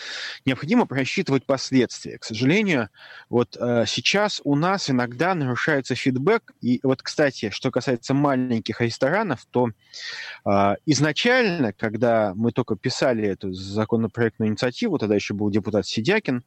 [0.45, 2.17] необходимо просчитывать последствия.
[2.17, 2.89] К сожалению,
[3.29, 6.53] вот а, сейчас у нас иногда нарушается фидбэк.
[6.61, 9.69] И вот, кстати, что касается маленьких ресторанов, то
[10.45, 16.43] а, изначально, когда мы только писали эту законопроектную инициативу, тогда еще был депутат Сидякин,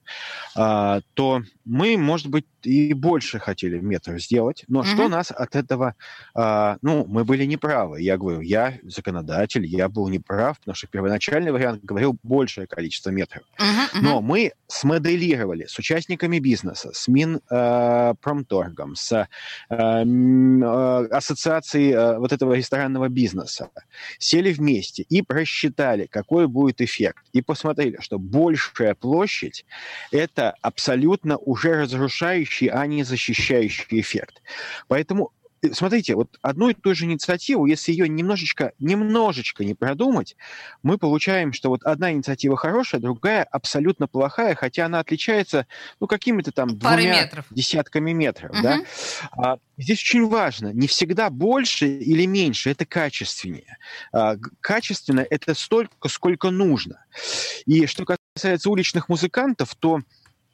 [0.56, 5.10] а, то мы, может быть, и больше хотели метров сделать, но что Мгм.
[5.10, 5.94] нас от этого,
[6.34, 8.00] а, ну, мы были неправы.
[8.00, 13.42] Я говорю, я законодатель, я был неправ, потому что первоначальный вариант говорил большее количество метров.
[13.58, 14.04] Мгм, мгм.
[14.04, 19.26] Но мы смоделировали с участниками бизнеса, с Минпромторгом, с э,
[19.70, 23.70] м, э, ассоциацией э, вот этого ресторанного бизнеса,
[24.18, 27.24] сели вместе и просчитали, какой будет эффект.
[27.32, 29.64] И посмотрели, что большая площадь–
[30.12, 34.42] это абсолютно уже разрушающий, а не защищающий эффект.
[34.88, 35.39] Поэтому э,
[35.72, 40.34] Смотрите, вот одну и ту же инициативу, если ее немножечко, немножечко не продумать,
[40.82, 45.66] мы получаем, что вот одна инициатива хорошая, другая абсолютно плохая, хотя она отличается,
[46.00, 47.44] ну, какими-то там Пары двумя метров.
[47.50, 48.62] десятками метров, Мгм.
[48.62, 48.80] да.
[49.36, 53.76] А здесь очень важно, не всегда больше или меньше, это качественнее.
[54.12, 57.04] А, качественно это столько, сколько нужно.
[57.66, 60.00] И что касается уличных музыкантов, то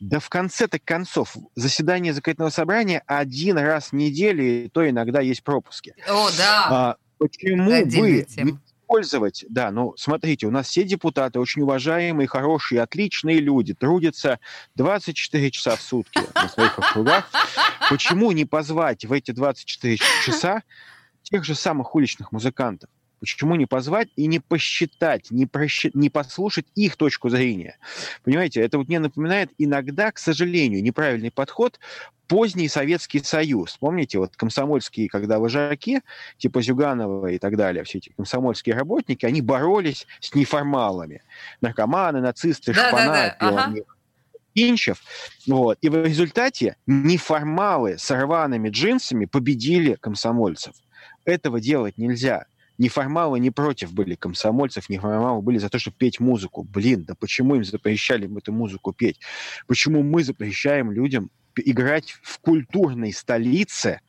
[0.00, 5.42] да в конце-то концов заседание законодательного собрания один раз в неделю, и то иногда есть
[5.42, 5.94] пропуски.
[6.08, 6.66] О, да.
[6.68, 8.50] А, почему Отдельная бы тема.
[8.50, 14.38] не использовать, да, ну, смотрите, у нас все депутаты очень уважаемые, хорошие, отличные люди, трудятся
[14.76, 17.28] 24 часа в сутки на своих округах.
[17.88, 20.62] Почему не позвать в эти 24 часа
[21.22, 22.90] тех же самых уличных музыкантов?
[23.20, 27.78] Почему не позвать и не посчитать, не, просчит, не послушать их точку зрения?
[28.24, 31.80] Понимаете, это вот мне напоминает иногда, к сожалению, неправильный подход
[32.26, 33.76] поздний Советский Союз.
[33.78, 36.02] Помните, вот комсомольские, когда вожаки,
[36.38, 41.22] типа Зюганова и так далее, все эти комсомольские работники, они боролись с неформалами.
[41.60, 43.64] Наркоманы, нацисты, Да-да-да, шпана, ага.
[43.64, 43.86] пионеры.
[44.54, 45.02] Инчев.
[45.46, 45.78] Вот.
[45.82, 50.74] И в результате неформалы с рваными джинсами победили комсомольцев.
[51.24, 52.46] Этого делать нельзя.
[52.78, 56.62] Неформалы не против были комсомольцев, неформалы были за то, чтобы петь музыку.
[56.62, 59.20] Блин, да почему им запрещали эту музыку петь?
[59.66, 64.00] Почему мы запрещаем людям играть в культурной столице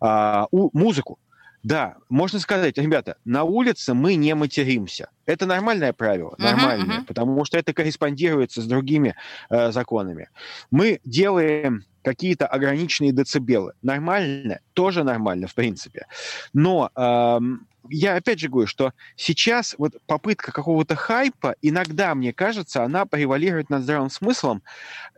[0.00, 1.18] а, у- музыку?
[1.64, 5.08] Да, можно сказать, ребята, на улице мы не материмся.
[5.24, 7.06] Это нормальное правило, нормальное, мгм.
[7.06, 9.16] потому что это корреспондируется с другими
[9.48, 10.28] э, законами.
[10.70, 13.72] Мы делаем какие-то ограниченные децибелы.
[13.80, 14.60] Нормально?
[14.74, 16.06] Тоже нормально, в принципе.
[16.52, 22.82] Но эм, я опять же говорю, что сейчас вот попытка какого-то хайпа, иногда, мне кажется,
[22.84, 24.62] она превалирует над здравым смыслом.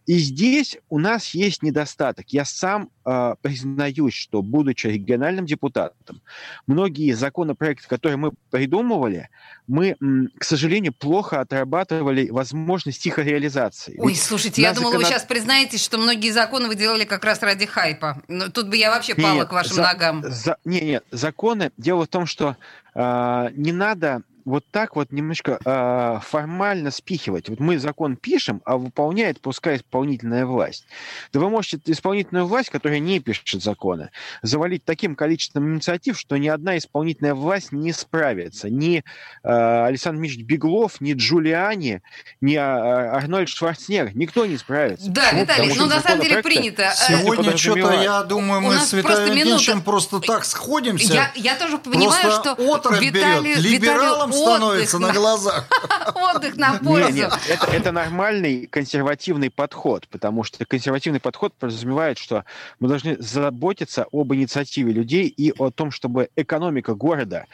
[0.07, 2.27] И здесь у нас есть недостаток.
[2.29, 6.23] Я сам э, признаюсь, что, будучи региональным депутатом,
[6.69, 9.31] многие законопроекты, которые мы придумывали,
[9.67, 13.97] мы, м, к сожалению, плохо отрабатывали возможность их реализации.
[13.99, 17.25] Ой, Ведь слушайте, я думала, вы законод- сейчас признаетесь, что многие законы вы делали как
[17.25, 18.23] раз ради хайпа.
[18.29, 20.23] Но тут бы я вообще пала нет, к вашим за- ногам.
[20.25, 21.73] за- не, нет, законы.
[21.77, 22.56] Дело в том, что
[22.95, 27.49] не надо вот так вот немножко а, формально спихивать.
[27.51, 30.87] Вот мы закон пишем, а выполняет пускай исполнительная власть.
[31.33, 34.11] Да вы можете исполнительную власть, которая не пишет законы,
[34.43, 38.71] завалить таким количеством инициатив, что ни одна исполнительная власть не справится.
[38.71, 39.05] Ни
[39.43, 42.01] а, Александр Мич Беглов, ни Джулиани,
[42.41, 44.17] ни а, Арнольд Шварценеггер.
[44.17, 45.11] Никто не справится.
[45.11, 45.43] Да, Почему?
[45.43, 46.83] Виталий, ну на самом деле принято.
[46.83, 51.13] Э, Сегодня что-то, я думаю, мы с Виталием просто просто так сходимся.
[51.13, 53.59] Я, я тоже понимаю, Просто что берет.
[53.59, 55.69] Либералом Виталию становится на глазах.
[56.15, 57.13] Отдых на пользу.
[57.13, 62.45] не, это, это нормальный консервативный подход, потому что консервативный подход подразумевает, что
[62.79, 67.47] мы должны заботиться об инициативе людей и о том, чтобы экономика города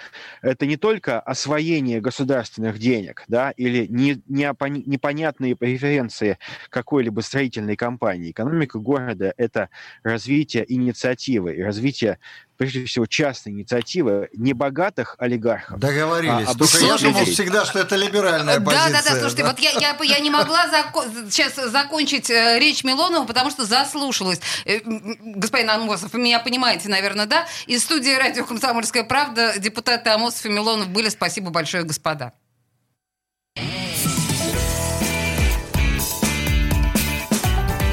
[0.43, 6.39] это не только освоение государственных денег, да, или не, непонятные преференции
[6.71, 8.31] какой-либо строительной компании.
[8.31, 9.69] Экономика города это
[10.03, 12.19] развитие инициативы и развитие
[12.63, 16.47] прежде всего частной инициативы не богатых олигархов, Договорились.
[16.49, 17.35] А, Только я думал людей.
[17.35, 18.93] всегда, что это либеральная Да, позиция.
[18.93, 23.25] да, да, слушайте, вот я, я, я не могла зако- сейчас закончить э, речь Милонова,
[23.27, 24.41] потому что заслушалась.
[24.65, 27.47] Э, господин Амосов, вы меня понимаете, наверное, да?
[27.67, 31.09] Из студии радио «Комсомольская правда» депутаты Амосов и Милонов были.
[31.09, 32.33] Спасибо большое, господа.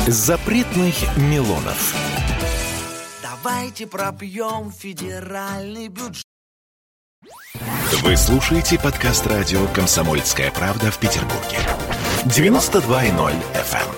[0.07, 2.08] Запретных Милонов.
[3.49, 6.23] Давайте пропьем федеральный бюджет.
[8.03, 11.57] Вы слушаете подкаст радио «Комсомольская правда» в Петербурге.
[12.25, 13.89] 92.0 FM.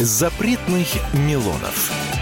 [0.00, 2.13] Запретных Милонов.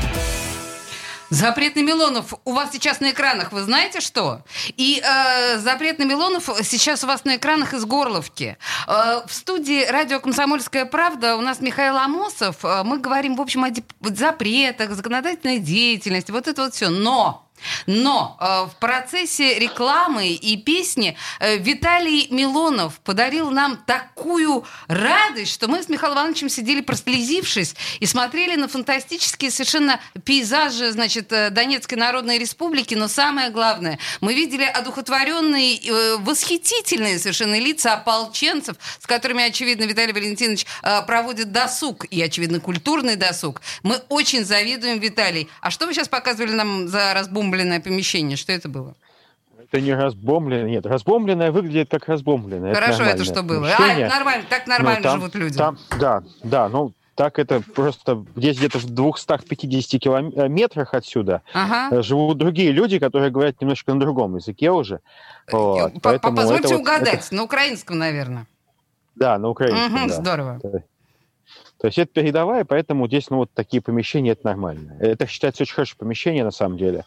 [1.33, 4.43] Запретный Милонов у вас сейчас на экранах, вы знаете что?
[4.77, 8.59] И э, запретный Милонов сейчас у вас на экранах из Горловки.
[8.87, 12.63] Э, в студии радио «Комсомольская правда» у нас Михаил Амосов.
[12.67, 16.91] Э, мы говорим, в общем, о деп- запретах, законодательной деятельности, вот это вот все.
[16.91, 17.49] Но
[17.87, 25.69] но э, в процессе рекламы и песни э, Виталий Милонов подарил нам такую радость, что
[25.69, 31.99] мы с Михаилом Ивановичем сидели прослезившись и смотрели на фантастические совершенно пейзажи, значит, э, Донецкой
[31.99, 39.45] Народной Республики, но самое главное, мы видели одухотворенные, э, восхитительные совершенно лица ополченцев, с которыми,
[39.45, 43.63] очевидно, Виталий Валентинович э, проводит досуг, и, очевидно, культурный досуг.
[43.83, 45.49] Мы очень завидуем Виталий.
[45.61, 47.15] А что вы сейчас показывали нам за
[47.53, 48.37] разбомбленное помещение?
[48.37, 48.95] Что это было?
[49.59, 50.69] Это не разбомбленное.
[50.71, 52.75] Нет, разбомбленное выглядит как разбомбленное.
[52.75, 53.69] Хорошо, это нормальное что было?
[53.73, 54.07] А, помещение.
[54.07, 55.57] это нормально, так Ну, нормально там- живут люди.
[55.59, 61.97] там- да, да, ну так это просто здесь где-то в 250 километрах отсюда Ага.
[61.97, 65.01] э, живут другие люди, которые говорят немножко на другом языке уже.
[65.51, 68.47] Вот, По- поэтому Позвольте это вот- угадать, это- на украинском, наверное.
[69.15, 70.15] да, на украинском, Мгм, да.
[70.15, 70.61] Здорово.
[71.83, 74.97] То- есть это передовая, поэтому здесь ну, вот такие помещения, это нормально.
[75.01, 77.05] Это считается очень хорошее помещение, на самом деле.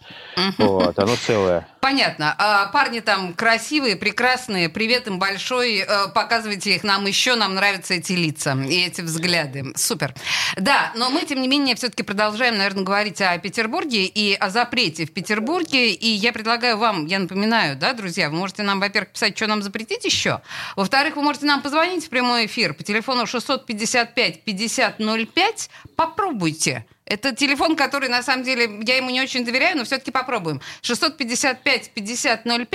[0.58, 1.68] Вот, оно целое.
[1.80, 2.36] Понятно.
[2.38, 4.70] А, парни там красивые, прекрасные.
[4.70, 5.78] Привет им большой.
[5.78, 7.36] Э, Показывайте их нам еще.
[7.36, 9.66] Нам нравятся эти лица и эти взгляды.
[9.76, 10.16] Супер.
[10.58, 15.06] Да, но мы, тем не менее, все-таки продолжаем, наверное, говорить о Петербурге и о запрете
[15.06, 15.94] в Петербурге.
[15.94, 19.62] И я предлагаю вам, я напоминаю, да, друзья, вы можете нам, во-первых, писать, что нам
[19.62, 20.42] запретить еще.
[20.76, 25.70] Во-вторых, вы можете нам позвонить в прямой эфир по телефону 655 5005.
[25.96, 26.86] Попробуйте.
[27.06, 30.60] Это телефон, который, на самом деле, я ему не очень доверяю, но все-таки попробуем.
[30.82, 32.68] 655-5005.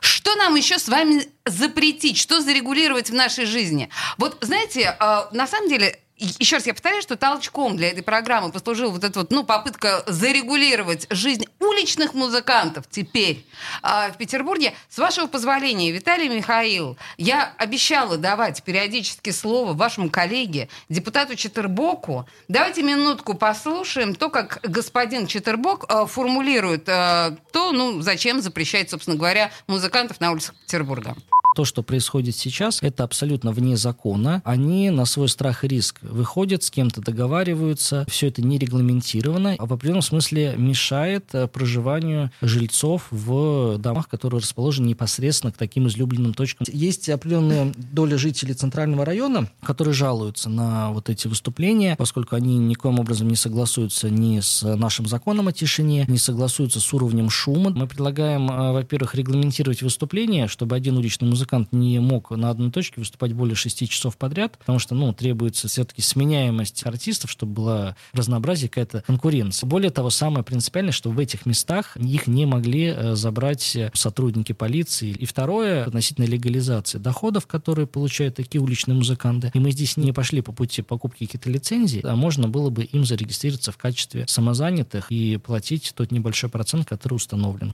[0.00, 2.16] Что нам еще с вами запретить?
[2.16, 3.88] Что зарегулировать в нашей жизни?
[4.18, 5.98] Вот, знаете, э, на самом деле,
[6.38, 10.04] еще раз я повторяю, что толчком для этой программы послужила вот эта вот, ну, попытка
[10.06, 13.44] зарегулировать жизнь уличных музыкантов теперь
[13.82, 14.74] а, в Петербурге.
[14.88, 22.26] С вашего позволения, Виталий Михаил, я обещала давать периодически слово вашему коллеге, депутату Четербоку.
[22.48, 29.16] Давайте минутку послушаем то, как господин Четербок э, формулирует э, то, ну, зачем запрещать, собственно
[29.16, 31.16] говоря, музыкантов на улицах Петербурга.
[31.54, 34.40] То, что происходит сейчас, это абсолютно вне закона.
[34.44, 38.06] Они на свой страх и риск выходят, с кем-то договариваются.
[38.08, 44.40] Все это не регламентировано, а в определенном смысле мешает э, проживанию жильцов в домах, которые
[44.40, 46.66] расположены непосредственно к таким излюбленным точкам.
[46.72, 52.98] Есть определенная доля жителей центрального района, которые жалуются на вот эти выступления, поскольку они никоим
[52.98, 57.70] образом не согласуются ни с нашим законом о тишине, не согласуются с уровнем шума.
[57.70, 62.70] Мы предлагаем, э, во-первых, регламентировать выступления, чтобы один уличный музыкант музыкант не мог на одной
[62.70, 67.96] точке выступать более шести часов подряд, потому что, ну, требуется все-таки сменяемость артистов, чтобы была
[68.12, 69.66] разнообразие, какая-то конкуренция.
[69.66, 75.10] Более того, самое принципиальное, что в этих местах их не могли э, забрать сотрудники полиции.
[75.10, 79.50] И второе, относительно легализации доходов, которые получают такие уличные музыканты.
[79.52, 83.04] И мы здесь не пошли по пути покупки каких-то лицензий, а можно было бы им
[83.04, 87.72] зарегистрироваться в качестве самозанятых и платить тот небольшой процент, который установлен.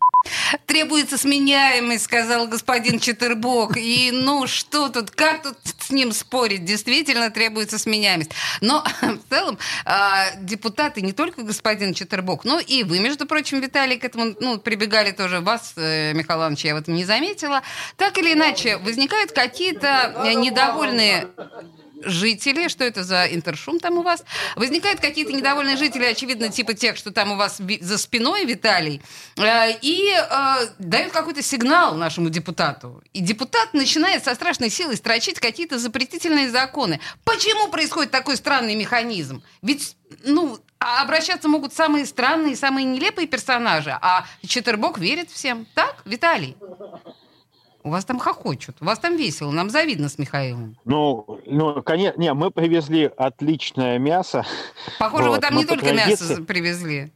[0.65, 2.99] Требуется сменяемость, сказал господин
[3.59, 3.77] Четербок.
[3.77, 6.65] И ну что тут, как тут с ним спорить?
[6.65, 8.31] Действительно требуется сменяемость.
[8.61, 13.99] Но в целом а, депутаты, не только господин Четербок, но и вы, между прочим, Виталий,
[13.99, 15.41] к этому ну, прибегали тоже.
[15.41, 17.63] Вас, э, Михаил Иванович, я в этом не заметила.
[17.97, 21.29] Так или иначе, возникают какие-то э, недовольные
[22.05, 24.25] жители, что это за интершум там у вас?
[24.57, 29.03] Возникают какие-то недовольные жители, очевидно, типа тех, что там у вас за спиной, Виталий,
[29.37, 33.03] э, и э, дают какой-то сигнал нашему депутату.
[33.13, 37.01] И депутат начинает со страшной силой строчить какие-то запретительные законы.
[37.25, 39.43] Почему происходит такой странный механизм?
[39.63, 45.67] Ведь, ну, а обращаться могут самые странные, самые нелепые персонажи, а Четербок верит всем.
[45.75, 46.57] Так, Виталий?
[47.89, 50.77] У вас там хохочут, у вас там весело, нам завидно с Михаилом.
[50.85, 54.45] Ну, ну конечно, не, мы привезли отличное мясо.
[54.99, 56.29] Похоже, вот, вы там не только традиции...
[56.29, 57.11] мясо привезли.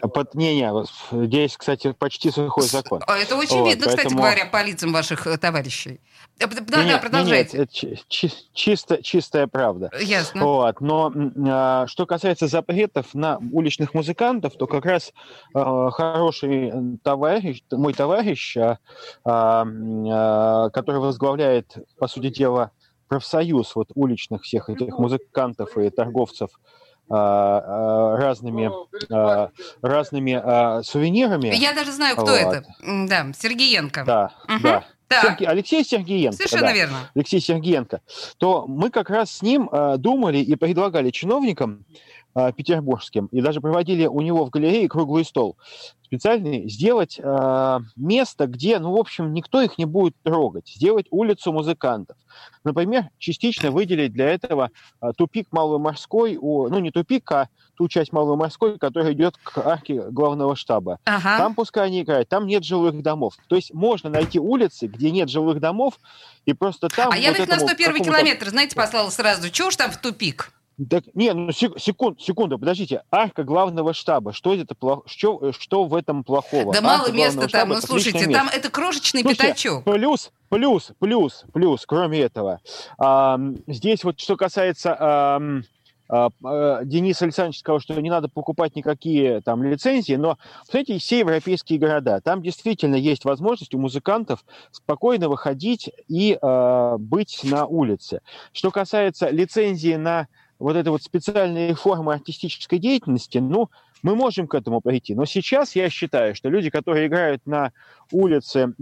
[0.00, 3.02] Под, не, не, здесь, кстати, почти сухой закон.
[3.06, 3.96] А это очень вот, видно, поэтому...
[3.96, 6.00] кстати говоря, по лицам ваших э, товарищей.
[6.38, 7.58] Да, да, нет, продолжайте.
[7.58, 9.90] Нет, это чисто, чистая правда.
[10.00, 10.44] Ясно.
[10.44, 11.12] Вот, но
[11.48, 15.12] а, что касается запретов на уличных музыкантов, то как раз
[15.54, 16.72] а, хороший
[17.02, 18.78] товарищ, мой товарищ, а,
[19.24, 22.70] а, который возглавляет, по сути дела,
[23.08, 26.50] профсоюз вот уличных всех этих музыкантов и торговцев
[27.10, 28.70] а, а, разными,
[29.10, 31.48] а, разными сувенирами.
[31.54, 32.34] Я даже знаю, кто вот.
[32.34, 32.64] это.
[32.82, 34.04] Да, Сергеенко.
[34.04, 34.62] Да, угу.
[34.62, 34.84] да.
[35.10, 35.46] Серге...
[35.46, 36.36] Алексей Сергеенко.
[36.36, 37.10] Совершенно да, верно.
[37.14, 38.00] Алексей Сергеенко.
[38.38, 41.84] То мы как раз с ним думали и предлагали чиновникам
[42.56, 45.56] петербургским, и даже проводили у него в галерее круглый стол
[46.08, 51.52] специальный, сделать э, место, где, ну, в общем, никто их не будет трогать, сделать улицу
[51.52, 52.16] музыкантов.
[52.64, 54.70] Например, частично выделить для этого
[55.02, 60.00] э, тупик Маломорской, у, ну, не тупик, а ту часть Маломорской, которая идет к арке
[60.10, 60.98] главного штаба.
[61.04, 61.36] Ага.
[61.36, 63.34] Там пускай они играют, там нет жилых домов.
[63.46, 66.00] То есть можно найти улицы, где нет жилых домов,
[66.46, 67.08] и просто там...
[67.08, 69.50] А вот я их на 101 километр, знаете, послала сразу.
[69.50, 70.52] Чего ж там в тупик?
[70.90, 73.02] Так, не, ну секунд, секунду, подождите.
[73.10, 74.32] Арка главного штаба.
[74.32, 75.02] Что это плохо?
[75.06, 76.72] Что, что в этом плохого?
[76.72, 77.70] Да Арка мало места там.
[77.70, 78.32] Ну слушайте, место.
[78.32, 79.84] там это крошечный Слушайте, пятачок.
[79.84, 81.84] Плюс, плюс, плюс, плюс.
[81.84, 82.60] Кроме этого,
[82.96, 85.40] а, здесь вот что касается а,
[86.08, 91.78] а, Денис Александрович сказал, что не надо покупать никакие там лицензии, но, посмотрите, все европейские
[91.78, 98.20] города, там действительно есть возможность у музыкантов спокойно выходить и э, быть на улице.
[98.52, 100.28] Что касается лицензии на
[100.58, 103.70] вот этой вот специальные формы артистической деятельности, ну,
[104.02, 105.14] мы можем к этому прийти.
[105.14, 107.72] Но сейчас я считаю, что люди, которые играют на
[108.12, 108.74] улице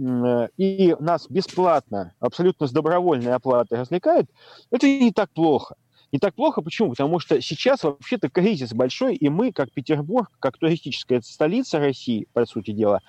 [0.57, 4.29] и нас бесплатно, абсолютно с добровольной оплатой развлекают,
[4.71, 5.75] это не так плохо.
[6.11, 6.91] Не так плохо, почему?
[6.91, 12.45] Потому что сейчас вообще-то кризис большой, и мы, как Петербург, как туристическая столица России, по
[12.45, 13.01] сути дела,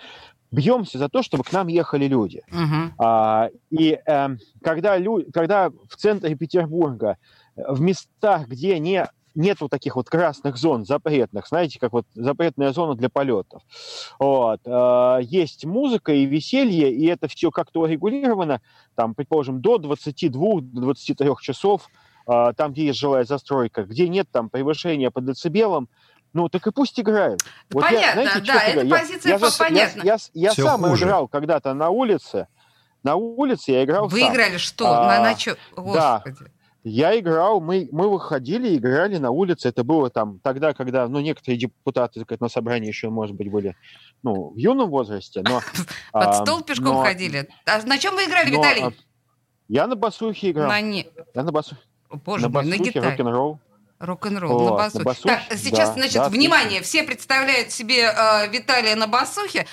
[0.51, 2.43] бьемся за то, чтобы к нам ехали люди.
[2.51, 2.91] Uh-huh.
[2.99, 4.29] А, и э,
[4.63, 7.19] когда, лю- когда в центре Петербурга
[7.67, 12.73] в местах, где не нет вот таких вот красных зон запретных, знаете, как вот запретная
[12.73, 13.63] зона для полетов.
[14.19, 14.61] Вот.
[14.67, 18.61] Э, есть музыка и веселье, и это все как-то урегулировано,
[18.97, 21.89] там, предположим, до 22-23 часов,
[22.27, 25.89] э, там, где есть жилая застройка, где нет там превышения по децибелам,
[26.33, 27.41] ну, так и пусть играют.
[27.71, 30.03] Вот понятно, я, знаете, да, эта я, позиция я, понятна.
[30.03, 31.05] Я, я, я сам хуже.
[31.05, 32.49] играл когда-то на улице,
[33.03, 34.33] на улице я играл Вы сам.
[34.33, 34.87] играли что?
[34.89, 35.57] А, на, на что?
[35.77, 36.25] Да,
[36.89, 39.69] я играл, мы, мы выходили, играли на улице.
[39.69, 43.77] Это было там тогда, когда, ну, некоторые депутаты так, на собрании еще, может быть, были,
[44.23, 45.61] ну, в юном возрасте, но...
[46.13, 47.49] Под стол пешком ходили.
[47.67, 48.97] А на чем вы играли, Виталий?
[49.69, 50.69] Я на басухе играл.
[50.69, 51.07] На не...
[51.35, 51.81] Я на басухе.
[52.11, 53.11] Боже мой, на гитаре.
[53.11, 53.61] рок-н-ролл.
[53.99, 54.99] Рок-н-ролл на басухе.
[54.99, 55.29] На басухе.
[55.29, 59.67] Так, сейчас, да, значит, да, внимание, все представляют себе э, Виталия на басухе.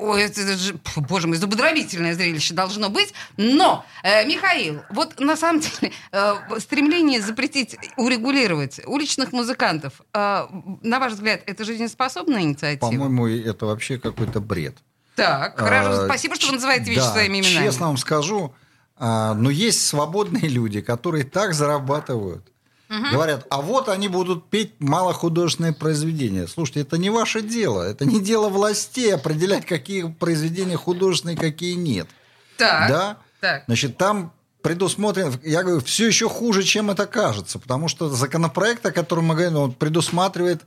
[0.00, 3.12] Ой, это же, боже мой, зубодробительное зрелище должно быть.
[3.36, 10.46] Но, э, Михаил, вот на самом деле э, стремление запретить, урегулировать уличных музыкантов, э,
[10.82, 12.90] на ваш взгляд, это жизнеспособная инициатива?
[12.90, 14.76] По-моему, это вообще какой-то бред.
[15.16, 17.66] Так, хорошо, А, спасибо, что вы называете вещи да, своими именами.
[17.66, 18.54] Честно вам скажу,
[18.96, 22.50] а, но есть свободные люди, которые так зарабатывают.
[22.90, 26.48] Говорят, а вот они будут петь малохудожественные произведения.
[26.48, 27.82] Слушайте, это не ваше дело.
[27.82, 32.08] Это не дело властей определять, какие произведения художественные, какие нет.
[32.56, 33.16] Так, Да?
[33.40, 33.62] так.
[33.66, 38.92] Значит, там предусмотрено, я говорю, все еще хуже, чем это кажется, потому что законопроект, о
[38.92, 40.62] котором мы говорим, он предусматривает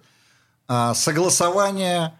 [0.67, 2.13] а, согласование,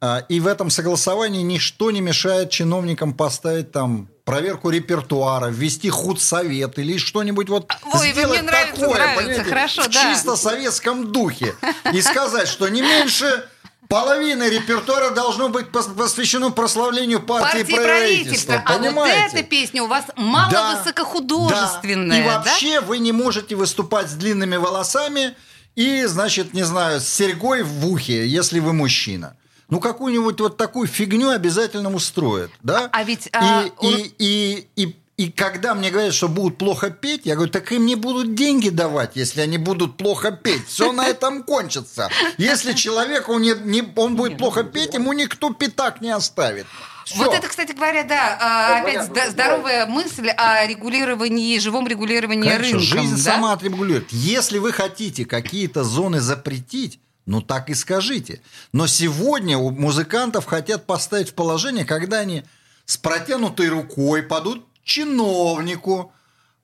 [0.00, 6.78] а, и в этом согласовании ничто не мешает чиновникам поставить там проверку репертуара, ввести худсовет
[6.78, 10.02] или что-нибудь вот Ой, вы- мне сделать нравится, такое, нравится, понимаете, хорошо, в да.
[10.14, 11.54] чисто советском духе
[11.94, 13.48] и сказать, что не меньше
[13.88, 18.58] половины репертуара должно быть пос- посвящено прославлению партии, Партии правительства.
[18.58, 18.62] правительства.
[18.66, 22.24] А вот эта песня у вас мало Да, высокохудожественная, да.
[22.24, 22.38] И да?
[22.38, 25.34] вообще вы не можете выступать с длинными волосами
[25.74, 29.36] и, значит, не знаю, с серьгой в ухе, если вы мужчина.
[29.70, 32.88] Ну, какую-нибудь вот такую фигню обязательно устроят, да?
[32.90, 37.22] А ведь, а, и, и, и, и, и когда мне говорят, что будут плохо петь,
[37.24, 40.66] я говорю, так им не будут деньги давать, если они будут плохо петь.
[40.66, 42.08] Все на этом кончится.
[42.38, 46.66] Если человеку не, не, он будет плохо петь, ему никто пятак не оставит.
[47.04, 47.24] Всё.
[47.24, 52.78] Вот это, кстати говоря, да, а, опять зда- здоровая мысль о регулировании, живом регулировании Конечно,
[52.78, 53.00] рынком.
[53.00, 53.32] жизнь да?
[53.32, 54.12] сама отрегулирует.
[54.12, 58.40] Если вы хотите какие-то зоны запретить, ну так и скажите.
[58.72, 62.42] Но сегодня у музыкантов хотят поставить в положение, когда они
[62.86, 66.12] с протянутой рукой падут чиновнику,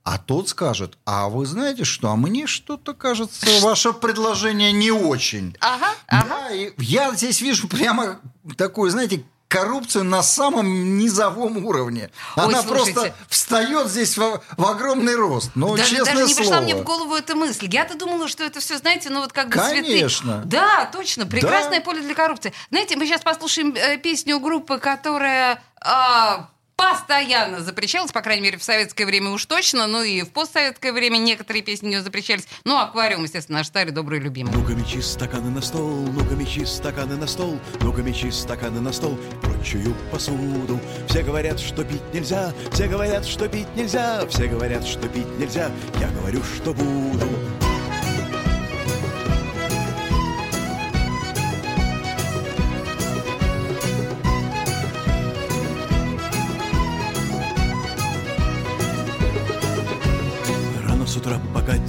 [0.05, 5.55] а тот скажет, а вы знаете что, а мне что-то кажется, ваше предложение не очень.
[5.61, 6.29] Ага, ага.
[6.29, 8.21] Да, и я здесь вижу прямо
[8.57, 9.25] такую, знаете,
[9.55, 12.11] коррупцию на самом низовом уровне.
[12.37, 12.93] Ой, Она слушайте.
[12.93, 15.51] просто встает здесь в, в огромный рост.
[15.55, 16.63] Ну, даже, честное даже не пришла слово.
[16.65, 17.69] мне в голову эта мысль.
[17.71, 19.83] Я-то думала, что это все, знаете, ну вот как бы цветы.
[19.83, 20.43] Конечно.
[20.45, 21.27] Да, точно.
[21.27, 21.85] Прекрасное Да.
[21.85, 22.53] поле для коррупции.
[22.71, 26.49] Знаете, мы сейчас послушаем э, песню группы, которая а,
[26.91, 31.17] постоянно запрещалась, по крайней мере, в советское время уж точно, ну и в постсоветское время
[31.17, 32.47] некоторые песни не запрещались.
[32.65, 34.53] Ну, аквариум, естественно, наш старый добрый любимый.
[34.53, 39.19] Ну-ка мечи стаканы на стол, ну-ка мечи стаканы на стол, ну-ка мечи стаканы на стол
[39.43, 40.79] прочую посуду.
[41.09, 45.71] Все говорят, что пить нельзя, все говорят, что пить нельзя, все говорят, что пить нельзя,
[46.01, 47.64] я говорю, что буду.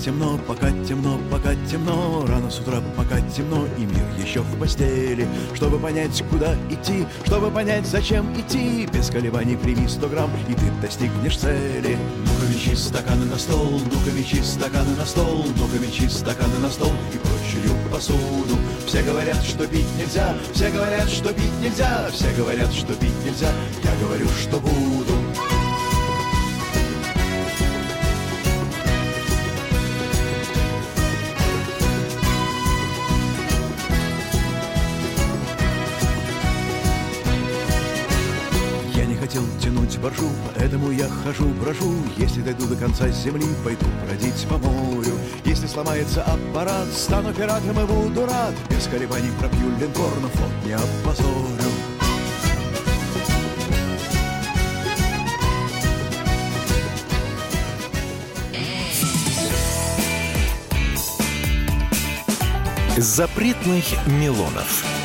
[0.04, 2.26] Темно, пока темно, пока темно.
[2.28, 5.28] Рано с утра пока темно и мир еще в постели.
[5.54, 8.88] Чтобы понять, куда идти, чтобы понять, зачем идти.
[8.92, 11.98] Без колебаний прими 100 грамм, и ты достигнешь цели.
[12.26, 15.46] Ну-ка мечи стаканы на стол, ну-ка мечи стаканы на стол.
[15.58, 18.58] Ну-ка мечи стаканы на стол и прочую посуду.
[18.86, 23.52] Все говорят, что пить нельзя, все говорят, что пить нельзя Все говорят, что пить нельзя,
[23.84, 25.55] я говорю, что буду
[40.06, 41.92] боржу, поэтому я хожу, брожу.
[42.18, 45.14] Если дойду до конца земли, пойду бродить по морю.
[45.46, 48.54] Если сломается аппарат, стану пиратом и буду рад.
[48.70, 51.72] Без колебаний пропью линкор, но флот не опозорю.
[62.98, 65.05] Запретных Милонов.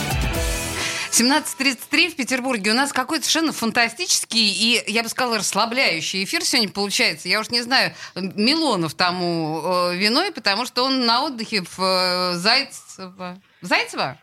[1.21, 2.71] 17.33 в Петербурге.
[2.71, 7.29] У нас какой-то совершенно фантастический и, я бы сказала, расслабляющий эфир сегодня получается.
[7.29, 12.33] Я уж не знаю, Милонов тому э, виной, потому что он на отдыхе в э,
[12.37, 13.39] Зайцево.
[13.61, 14.17] Зайцево?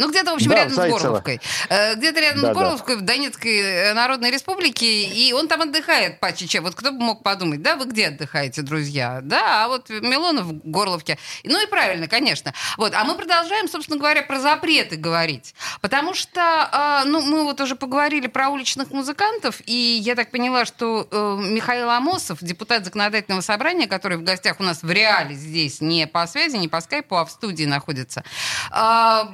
[0.00, 0.98] Ну, где-то, в общем, Да, рядом Зайцево.
[0.98, 1.40] с Горловкой.
[1.68, 2.54] Э, Где-то рядом Да, с да.
[2.54, 6.58] Горловкой, в Донецкой э, Народной Республике, и он там отдыхает почти.
[6.58, 9.20] Вот кто бы мог подумать, да, вы где отдыхаете, друзья?
[9.22, 11.18] Да, а вот Милонов в Горловке.
[11.44, 12.54] Ну и правильно, конечно.
[12.78, 15.54] Вот, а мы продолжаем, собственно говоря, про запреты говорить.
[15.82, 20.64] Потому что, а, ну, мы вот уже поговорили про уличных музыкантов, и я так поняла,
[20.64, 25.82] что э, Михаил Амосов, депутат законодательного собрания, который в гостях у нас в реале здесь,
[25.82, 28.24] не по связи, не по скайпу, а в студии находится,
[28.70, 29.30] а,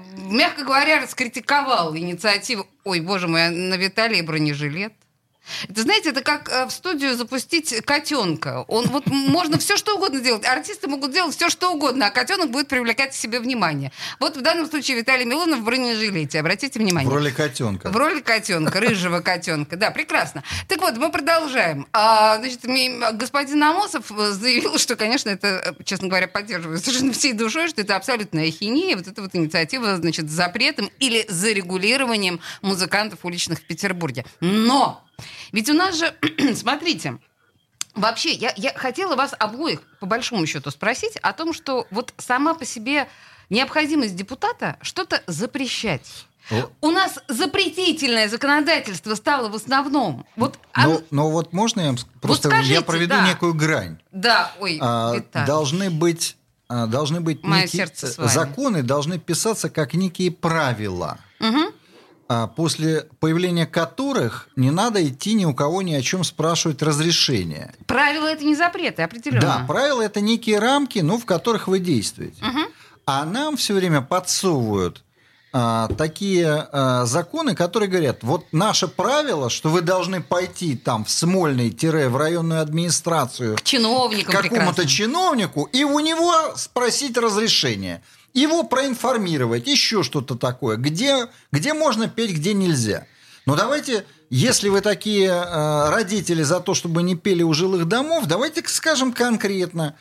[0.57, 4.92] мягко говоря, раскритиковал инициативу, ой, боже мой, а на Виталии бронежилет.
[5.68, 8.64] Это, знаете, это как э, в студию запустить котенка.
[8.68, 10.44] Он вот можно все что угодно делать.
[10.44, 13.92] Артисты могут делать все что угодно, а котенок будет привлекать к себе внимание.
[14.20, 16.40] Вот в данном случае Виталий Милонов в бронежилете.
[16.40, 17.11] Обратите внимание.
[17.11, 17.90] В роли котенка.
[17.90, 19.76] В роли котенка, рыжего котенка.
[19.76, 20.42] Да, прекрасно.
[20.68, 21.86] Так вот, мы продолжаем.
[21.92, 22.61] А, значит,
[23.14, 27.82] господин Амосов э, заявил, что, конечно, это, э, честно говоря, поддерживаю совершенно всей душой, что
[27.82, 28.97] это абсолютная ахинея.
[28.97, 34.24] Вот эта вот инициатива, значит, с запретом или зарегулированием музыкантов уличных в Петербурге.
[34.40, 35.05] Но!
[35.52, 36.14] Ведь у нас же,
[36.54, 37.18] смотрите,
[37.94, 42.52] Вообще, я, я хотела вас обоих, по большому счету, спросить о том, что вот сама
[42.52, 43.08] по себе
[43.48, 46.26] необходимость депутата что-то запрещать.
[46.50, 46.68] О.
[46.82, 50.26] У нас запретительное законодательство стало в основном.
[50.36, 53.26] Вот, оно- Но, но вот можно я вам просто скажите, я проведу да.
[53.26, 53.98] некую грань.
[54.12, 55.46] да, ой, А, Виталий.
[55.46, 56.36] должны быть
[56.68, 57.86] а, должны быть Мое некие-
[58.18, 58.28] вами.
[58.28, 61.16] законы должны писаться как некие правила.
[61.38, 61.66] Мгм.
[62.29, 67.74] А после появления которых не надо идти ни у кого ни о чем спрашивать разрешения.
[67.87, 69.41] Правила это не запреты, определенно.
[69.41, 72.43] Да, правила это некие рамки, ну, в которых вы действуете.
[73.07, 75.05] А нам все время подсовывают
[75.59, 81.11] а, такие а, законы, которые говорят, вот наше правило, что вы должны пойти там в
[81.11, 88.03] Смольный-в районную администрацию К чиновникам к какому-то чиновнику и у него спросить разрешение.
[88.37, 90.76] Его проинформировать, еще что-то такое.
[90.76, 93.07] Где, где можно петь, где нельзя.
[93.47, 98.26] Но давайте, если вы такие э, родители за то, чтобы не пели у жилых домов,
[98.26, 99.97] давайте скажем конкретно.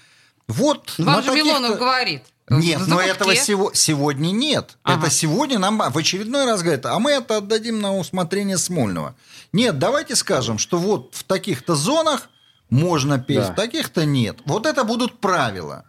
[0.48, 2.24] Вот Вам же Милонов говорит.
[2.50, 4.78] Нет, но этого сего- сегодня нет.
[4.84, 5.08] Ага.
[5.08, 9.16] Это сегодня нам в очередной раз говорят, а мы это отдадим на усмотрение Смольного.
[9.54, 12.30] Нет, давайте скажем, что вот в таких-то зонах
[12.70, 13.52] можно петь, Да.
[13.54, 14.40] в таких-то нет.
[14.46, 15.86] Вот это будут правила.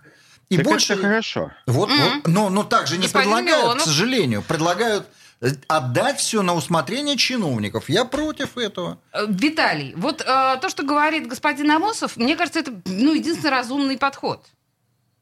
[0.49, 0.93] И Так больше...
[0.93, 1.51] это хорошо.
[1.67, 1.99] Вот, Мгм.
[2.01, 3.83] вот, но, но также не Господин предлагают, Милонов.
[3.83, 5.07] к сожалению, предлагают
[5.41, 7.89] э, отдать все на усмотрение чиновников.
[7.89, 8.99] Я против этого.
[9.13, 13.99] Э, Виталий, вот э, то, что говорит господин Амосов, мне кажется, это ну, единственный разумный
[13.99, 14.45] подход.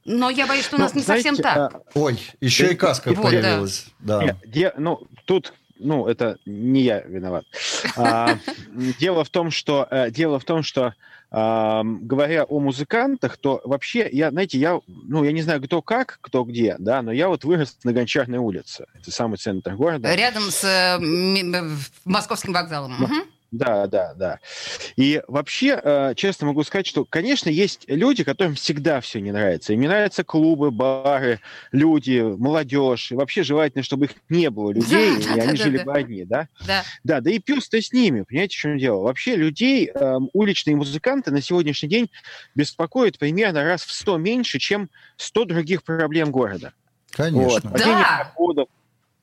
[0.05, 1.75] Но я боюсь, что у нас Ну, не совсем знаете, так.
[1.77, 3.87] а, Ой, еще и каска Вот, появилась.
[4.01, 4.23] Да.
[4.23, 7.47] Нет, де- ну, тут, ну, это не я виноват.
[7.97, 8.37] А,
[9.01, 10.93] дело в том, что, э, дело в том, что,
[11.35, 16.45] говоря о музыкантах, то вообще, я, знаете, я, ну, я не знаю, кто как, кто
[16.45, 18.87] где, да, но я вот вырос на Гончарной улице.
[18.95, 20.15] Это самый центр города.
[20.15, 22.93] Рядом с э, м- м- московским вокзалом.
[22.99, 23.23] Мгм.
[23.55, 24.41] Да, да, да.
[24.97, 29.73] И вообще, э, честно могу сказать, что, конечно, есть люди, которым всегда все не нравится.
[29.73, 31.39] Им не нравятся клубы, бары,
[31.71, 33.13] люди, молодежь.
[33.13, 35.85] И вообще желательно, чтобы их не было людей, Да, и да, они да, жили да.
[35.85, 36.49] бы одни, да?
[36.67, 36.83] Да.
[37.05, 39.03] Да, да и пес-то с ними, понимаете, в чем дело?
[39.05, 42.11] Вообще людей, эм, уличные музыканты на сегодняшний день
[42.57, 46.73] беспокоят примерно раз в 100 меньше, чем 100 других проблем города.
[47.13, 47.45] Конечно.
[47.45, 47.63] Вот.
[47.63, 48.25] Падение Да.
[48.25, 48.69] доходов,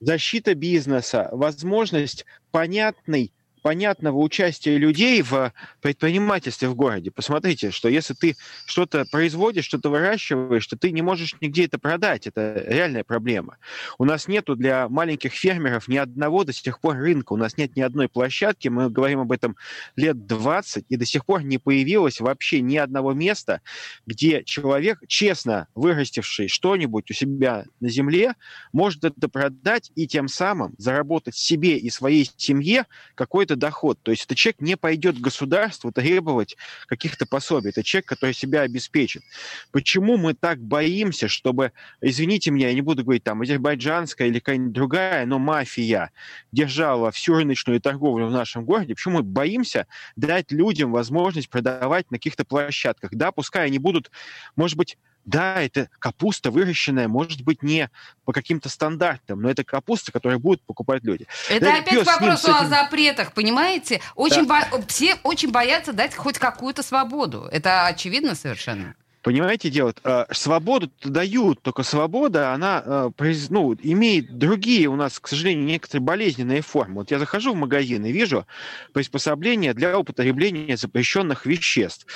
[0.00, 3.30] защита бизнеса, возможность понятной
[3.62, 7.10] понятного участия людей в предпринимательстве в городе.
[7.10, 8.36] Посмотрите, что если ты
[8.66, 12.26] что-то производишь, что-то выращиваешь, то ты не можешь нигде это продать.
[12.26, 13.56] Это реальная проблема.
[13.98, 17.32] У нас нету для маленьких фермеров ни одного до сих пор рынка.
[17.32, 18.68] У нас нет ни одной площадки.
[18.68, 19.56] Мы говорим об этом
[19.96, 23.60] лет 20, и до сих пор не появилось вообще ни одного места,
[24.06, 28.34] где человек, честно вырастивший что-нибудь у себя на земле,
[28.72, 33.98] может это продать и тем самым заработать себе и своей семье какой-то доход.
[34.02, 37.70] То есть этот человек не пойдет к государству требовать каких-то пособий.
[37.70, 39.22] Это человек, который себя обеспечит.
[39.70, 44.72] Почему мы так боимся, чтобы, извините меня, я не буду говорить там азербайджанская или какая-нибудь
[44.72, 46.10] другая, но мафия
[46.52, 49.86] держала всю рыночную торговлю в нашем городе, почему мы боимся
[50.16, 53.10] дать людям возможность продавать на каких-то площадках?
[53.12, 54.10] Да, пускай они будут,
[54.56, 57.90] может быть, да, это капуста выращенная, может быть, не
[58.24, 61.26] по каким-то стандартам, но это капуста, которую будут покупать люди.
[61.48, 64.00] Это Да, опять пёс к с ним, этим- о запретах, понимаете?
[64.14, 67.48] Очень бо- Все очень боятся дать хоть какую-то свободу.
[67.52, 68.94] Это очевидно совершенно.
[69.22, 69.94] Понимаете, дело?
[70.02, 73.10] э, Свободу дают, только свобода, она э,
[73.50, 76.96] ну, имеет другие у нас, к сожалению, некоторые болезненные формы.
[76.96, 78.46] Вот я захожу в магазин и вижу
[78.92, 82.06] приспособления для употребления запрещенных веществ.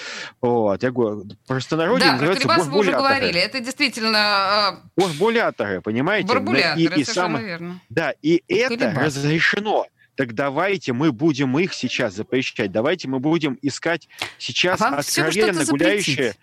[0.41, 3.19] Вот, я говорю, простонародье Да, называется колебасы вы уже бурбуляторы.
[3.21, 3.41] говорили.
[3.41, 6.27] Это действительно Бурбуляторы, понимаете?
[6.29, 7.81] э, бурбуляторы, И- и совершенно самое- верно.
[7.89, 9.01] Да, и это Колебасы.
[9.07, 9.87] разрешено.
[10.17, 12.73] Так давайте мы будем их сейчас запрещать.
[12.73, 16.35] Давайте мы будем искать сейчас А откровенно гуляющие...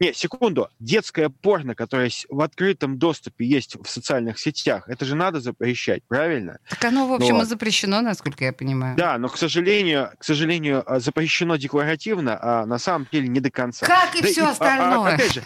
[0.00, 0.68] Не, секунду.
[0.80, 6.58] Детское порно, которое в открытом доступе есть в социальных сетях, это же надо запрещать, правильно?
[6.68, 7.48] Так оно, в общем, и Вот.
[7.48, 8.96] запрещено, насколько я понимаю.
[8.96, 13.50] Да, но, к сожалению, к сожалению, а, запрещено декларативно, а на самом деле не до
[13.50, 13.86] конца.
[13.86, 15.14] Как и Да все а- а- остальное.
[15.14, 15.44] опять же,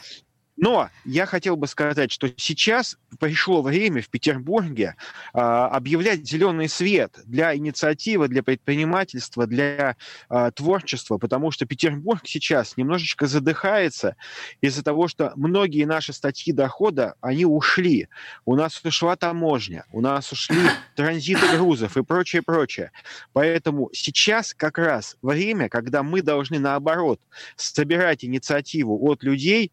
[0.61, 4.97] но я хотел бы сказать, что сейчас пришло время в Петербурге
[5.33, 9.97] а, объявлять зеленый свет для инициативы, для предпринимательства, для
[10.29, 14.17] а, творчества, потому что Петербург сейчас немножечко задыхается
[14.61, 18.09] из-за того, что многие наши статьи дохода, они ушли.
[18.45, 20.59] У нас ушла таможня, у нас ушли
[20.97, 22.91] транзиты грузов и прочее, прочее.
[23.33, 27.21] Поэтому сейчас как раз время, когда мы должны, наоборот,
[27.55, 29.73] собирать инициативу от людей,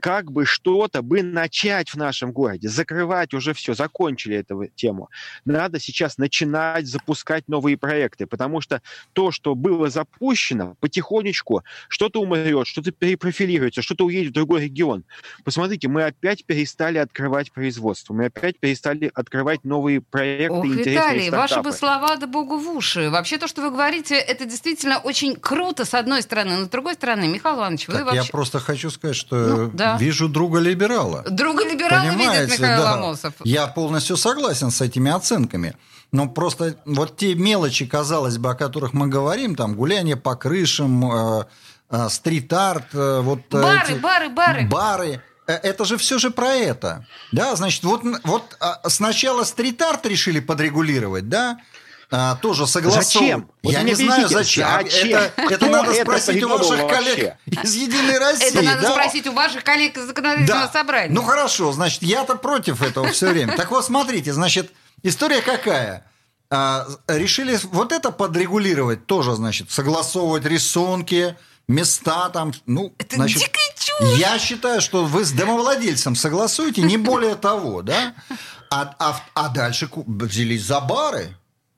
[0.00, 5.08] как бы что-то бы начать в нашем городе, закрывать уже все, закончили эту тему.
[5.44, 8.82] Надо сейчас начинать запускать новые проекты, потому что
[9.12, 15.04] то, что было запущено, потихонечку что-то умрет, что-то перепрофилируется, что-то уедет в другой регион.
[15.44, 21.30] Посмотрите, мы опять перестали открывать производство, мы опять перестали открывать новые проекты, Ох, интересные Виталий,
[21.30, 21.70] ваши стартапы.
[21.70, 23.10] бы слова да богу в уши.
[23.10, 26.94] Вообще то, что вы говорите, это действительно очень круто, с одной стороны, но с другой
[26.94, 28.22] стороны, Михаил Иванович, вы Так вообще...
[28.22, 29.85] я просто хочу сказать, что Ну, да.
[29.98, 31.22] Вижу друга либерала.
[31.28, 32.92] Друга либерала видит Понимаете, Михаил да.
[32.94, 33.34] Ломосов.
[33.44, 35.76] Я полностью согласен с этими оценками.
[36.12, 41.04] Но просто вот те мелочи, казалось бы, о которых мы говорим, там гуляние по крышам,
[41.40, 41.44] э,
[41.90, 44.66] э, стрит-арт, э, вот э, Бары, эти- бары, бары.
[44.68, 45.22] бары.
[45.48, 47.06] Э, Это же все же про это.
[47.32, 51.58] Да, значит, вот, вот а, сначала стрит-арт решили подрегулировать, да?
[52.10, 53.12] А, тоже согласовывать.
[53.12, 53.50] Зачем?
[53.64, 54.68] Вот Я не знаю, объясните, зачем.
[54.82, 55.18] зачем?
[55.18, 57.62] Это, это надо это спросить у придумал ваших коллег вообще?
[57.64, 58.46] из Единой России.
[58.48, 58.90] Это надо да?
[58.92, 60.72] спросить у ваших коллег из законодательного Да.
[60.72, 61.12] собрания.
[61.12, 63.56] Ну хорошо, значит, я-то против этого все время.
[63.56, 64.70] Так вот, смотрите, значит,
[65.02, 66.04] история какая?
[66.48, 71.36] А, решили вот это подрегулировать тоже, значит, согласовывать рисунки,
[71.66, 74.16] места там, ну, Это значит, дикая чушь.
[74.18, 78.14] я считаю, что вы с домовладельцем согласуете, не более того, да?
[78.70, 81.36] А, а- а дальше взялись за бары.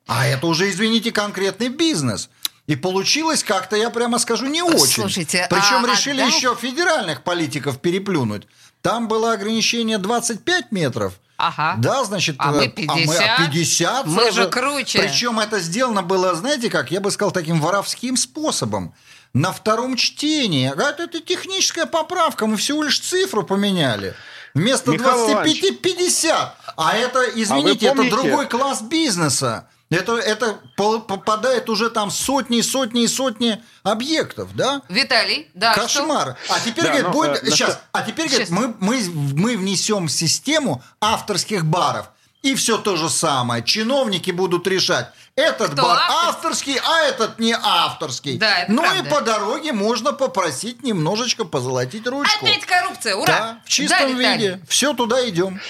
[0.08, 2.28] А это уже, извините, конкретный бизнес.
[2.66, 5.02] И получилось как-то, я прямо скажу, не очень.
[5.02, 8.46] Слушайте, Причем а- а решили дальше- еще федеральных политиков переплюнуть.
[8.82, 11.14] Там было ограничение 25 метров.
[11.36, 11.76] Ага.
[11.78, 13.38] Да, значит, А мы э, 50?
[13.38, 14.42] 50 Мы сразу.
[14.42, 14.98] же круче.
[14.98, 18.92] Причем это сделано было, знаете как, я бы сказал, таким воровским способом.
[19.34, 20.68] На втором чтении.
[20.74, 24.14] А Это, это техническая поправка, мы всего лишь цифру поменяли.
[24.54, 26.56] Вместо Михаил 25 50.
[26.76, 29.68] А это, извините, это помните- другой класс бизнеса.
[29.90, 34.82] Это, это попадает уже там сотни, сотни и сотни объектов, да?
[34.90, 35.82] Виталий, да, что?
[35.82, 36.36] Кошмар.
[36.50, 37.42] А теперь, Да, говорит, ну, будет...
[37.42, 38.50] э, на сейчас, что- а теперь, Сейчас.
[38.50, 39.02] говорит, мы, мы,
[39.34, 42.10] мы внесем систему авторских баров.
[42.42, 43.64] И все то же самое.
[43.64, 46.76] Чиновники будут решать, этот Кто бар авторский?
[46.76, 48.38] авторский, а этот не авторский.
[48.38, 48.98] Да, это ну правда.
[48.98, 52.44] и по дороге можно попросить немножечко позолотить ручку.
[52.46, 53.26] Опять коррупция, ура!
[53.26, 54.36] Да, в чистом Да, Виталий.
[54.36, 54.60] виде.
[54.68, 55.60] Все туда идем.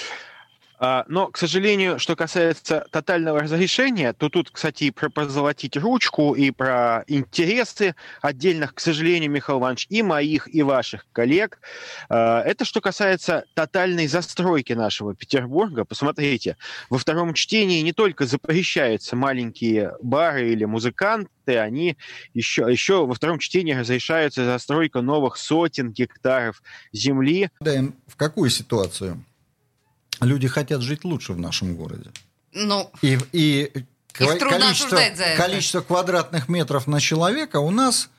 [0.79, 6.33] А, Но, к сожалению, что касается тотального разрешения, то тут, кстати, и про позолотить ручку,
[6.33, 11.59] и про интересы отдельных, к сожалению, Михаил Иванович, и моих, и ваших коллег.
[12.09, 15.83] А, Это что касается тотальной застройки нашего Петербурга.
[15.83, 16.55] Посмотрите,
[16.89, 21.97] во втором чтении не только запрещаются маленькие бары или музыканты, они
[22.33, 26.61] еще, еще во втором чтении разрешается застройка новых сотен гектаров
[26.93, 29.23] земли, Даем в какую ситуацию?
[30.21, 32.11] Люди хотят жить лучше в нашем городе.
[32.53, 33.71] Ну, И, и
[34.13, 35.37] ква- трудно количество, за это.
[35.41, 38.09] количество квадратных метров на человека у нас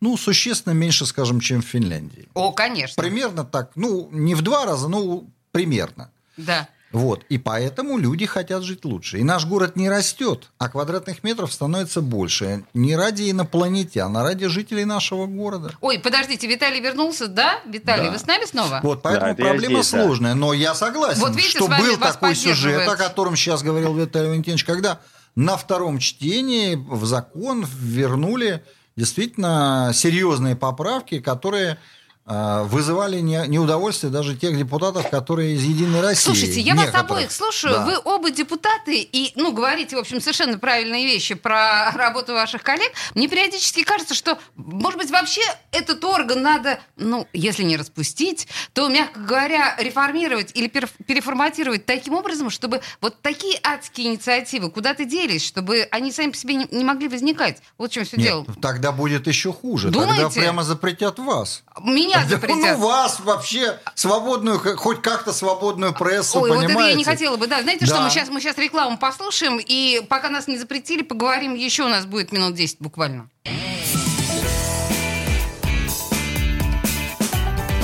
[0.00, 2.28] ну, существенно меньше, скажем, чем в Финляндии.
[2.34, 3.02] о, конечно.
[3.02, 6.10] Примерно так, ну, не в два раза, но примерно.
[6.36, 6.68] Да.
[6.92, 7.24] Вот.
[7.28, 9.18] И поэтому люди хотят жить лучше.
[9.18, 12.64] И наш город не растет, а квадратных метров становится больше.
[12.74, 15.72] Не ради инопланетян, а ради жителей нашего города.
[15.80, 17.58] Ой, подождите, Виталий вернулся, да?
[17.66, 18.12] Виталий, Да.
[18.12, 18.80] вы с нами снова?
[18.82, 20.02] Вот, поэтому это я проблема здесь, да.
[20.04, 20.34] сложная.
[20.34, 24.64] Но я согласен, Вот видите, что был такой сюжет, о котором сейчас говорил Виталий Валентинович,
[24.64, 25.00] когда
[25.34, 28.62] на втором чтении в закон вернули
[28.96, 31.78] действительно серьезные поправки, которые
[32.26, 36.24] вызывали не- неудовольствие даже тех депутатов, которые из «Единой России».
[36.24, 37.10] Слушайте, я вас некоторых.
[37.10, 37.74] обоих слушаю.
[37.74, 37.84] Да.
[37.86, 42.92] Вы оба депутаты и, ну, говорите, в общем, совершенно правильные вещи про работу ваших коллег.
[43.14, 48.88] Мне периодически кажется, что, может быть, вообще этот орган надо, ну, если не распустить, то,
[48.88, 55.44] мягко говоря, реформировать или пер- переформатировать таким образом, чтобы вот такие адские инициативы куда-то делись,
[55.46, 57.62] чтобы они сами по себе не, могли возникать.
[57.78, 58.46] Вот в чем все Нет, дело.
[58.60, 59.92] тогда будет еще хуже.
[59.92, 60.40] Тогда Думаете?
[60.40, 61.62] прямо запретят вас.
[61.82, 62.78] Меня Да, запретят.
[62.78, 66.98] Ну, вас вообще свободную, хоть как-то свободную прессу, Ой, вот это я понимаете?
[66.98, 67.46] не хотела бы.
[67.46, 68.02] Да, знаете что, Да.
[68.02, 71.84] мы сейчас, мы сейчас рекламу послушаем, и пока нас не запретили, поговорим еще.
[71.84, 73.28] У нас будет минут 10 буквально.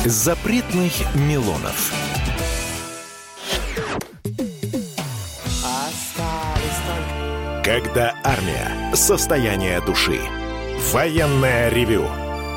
[0.04, 1.92] Запретных Милонов.
[7.64, 8.94] Когда армия.
[8.94, 10.20] Состояние души.
[10.92, 12.06] Военное ревю.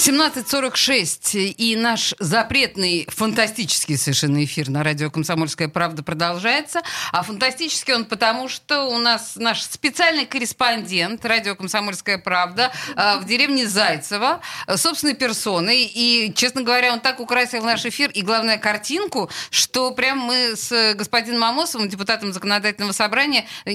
[0.00, 6.80] 17.46, и наш запретный, фантастический совершенно эфир на радио «Комсомольская правда» продолжается.
[7.12, 13.26] А фантастический он потому, что у нас наш специальный корреспондент радио «Комсомольская правда» э, в
[13.26, 15.82] деревне Зайцево, э, собственной персоной.
[15.82, 20.94] И, честно говоря, он так украсил наш эфир и, главное, картинку, что прям мы с
[20.94, 23.72] господином Амосовым, депутатом законодательного собрания, э,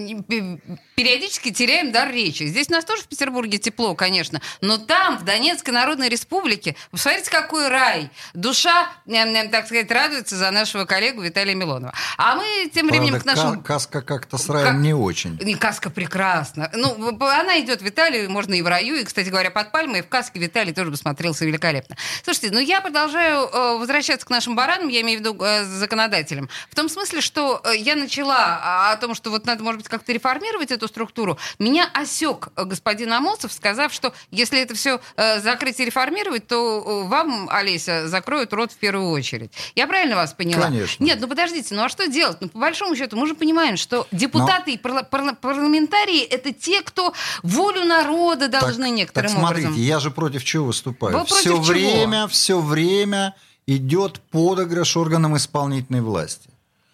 [0.95, 2.43] периодически теряем дар речи.
[2.43, 7.29] Здесь у нас тоже в Петербурге тепло, конечно, но там, в Донецкой Народной Республике, посмотрите,
[7.29, 8.09] какой рай.
[8.33, 11.93] Душа, э, э, так сказать, радуется за нашего коллегу Виталия Милонова.
[12.17, 13.61] А мы тем временем Правда, к нашему...
[13.61, 15.37] ка- каска как-то с раем Как- не очень.
[15.41, 16.71] И каска прекрасна.
[16.73, 20.01] Ну, она идет в Италию, можно и в раю, и, кстати говоря, под пальмой, и
[20.01, 21.97] в каске Виталий тоже бы смотрелся великолепно.
[22.23, 26.49] Слушайте, ну я продолжаю э, возвращаться к нашим баранам, я имею в виду э, законодателям.
[26.69, 29.89] В том смысле, что э, я начала а, о том, что вот надо, может быть,
[29.89, 31.37] как-то реформировать эту структуру.
[31.59, 34.99] Меня осек э, господин Амосов, сказав, что если это все
[35.41, 39.51] закрыть и реформировать, то э, вам, Олеся, закроют рот в первую очередь.
[39.75, 40.63] Я правильно вас поняла?
[40.65, 41.03] Конечно.
[41.03, 42.37] Нет, ну подождите, ну а что делать?
[42.41, 46.81] Ну, по большому счету, мы же понимаем, что депутаты и парла- парла- парламентарии это те,
[46.81, 47.13] кто
[47.43, 49.83] волю народа должны так, некоторым так смотрите, образом.
[49.83, 51.19] я же против чего выступаю?
[51.19, 51.61] Вы все чего?
[51.61, 53.35] время, все время
[53.67, 56.49] идет подыгрыш органам исполнительной власти.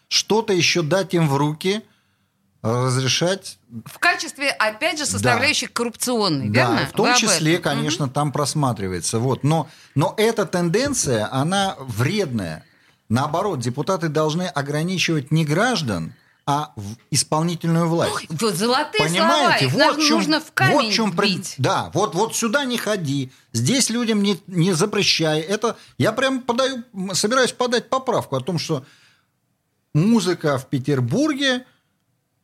[0.07, 1.81] Что-то еще дать им в руки,
[2.61, 6.85] разрешать В качестве, опять же, составляющей коррупционной, Да, верно?
[6.87, 9.19] в том Вы числе, конечно, там просматривается.
[9.19, 9.43] Вот.
[9.43, 12.65] Но, но эта тенденция, она вредная.
[13.07, 16.13] Наоборот, депутаты должны ограничивать не граждан,
[16.45, 18.27] а в исполнительную власть.
[18.29, 21.55] Вот золотые Понимаете, слова, вот в чем, нужно в камень вот в чем бить.
[21.57, 25.39] Да, вот, вот сюда не ходи, здесь людям не, не запрещай.
[25.39, 28.83] Это я прям подаю, собираюсь подать поправку о том, что
[29.93, 31.65] музыка в Петербурге,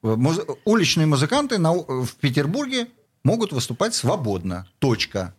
[0.01, 2.87] уличные музыканты в Петербурге
[3.23, 4.67] могут выступать свободно.
[4.79, 5.33] Точка.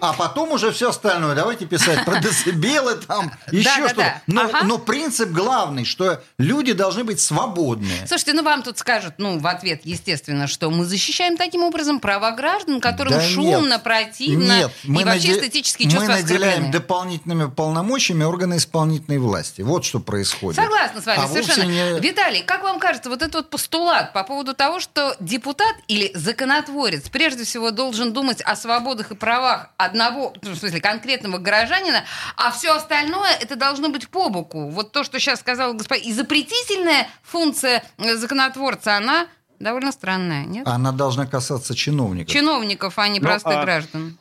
[0.00, 1.34] А потом уже все остальное.
[1.34, 4.20] Давайте писать про децибелы там, еще что-то.
[4.26, 8.06] Но, принцип главный, что люди должны быть свободные.
[8.06, 12.32] Слушайте, ну вам тут скажут, ну, в ответ, естественно, что мы защищаем таким образом права
[12.32, 19.62] граждан, которым шумно, противно и вообще эстетические чувства Мы наделяем дополнительными полномочиями органы исполнительной власти.
[19.62, 20.60] Вот что происходит.
[20.62, 21.98] Согласна с вами, А совершенно.
[21.98, 27.08] Виталий, как вам кажется, вот этот вот постулат по поводу того, что депутат или законотворец
[27.08, 32.04] прежде всего должен думать о свободах и правах одного, ну, в смысле, конкретного горожанина,
[32.36, 34.68] а все остальное это должно быть по боку.
[34.70, 36.08] Вот то, что сейчас сказал господин...
[36.08, 39.26] И запретительная функция э, законотворца, она
[39.58, 40.66] довольно странная, нет?
[40.66, 42.32] Она должна касаться чиновников.
[42.32, 44.18] Чиновников, а не Ну, простых а- граждан.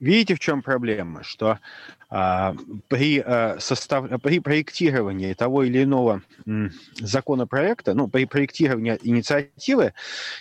[0.00, 1.24] Видите, в чем проблема?
[1.24, 1.58] Что а,
[2.08, 4.06] при, а, состав...
[4.22, 6.22] при проектировании того или иного
[6.94, 9.92] законопроекта, ну, при проектировании инициативы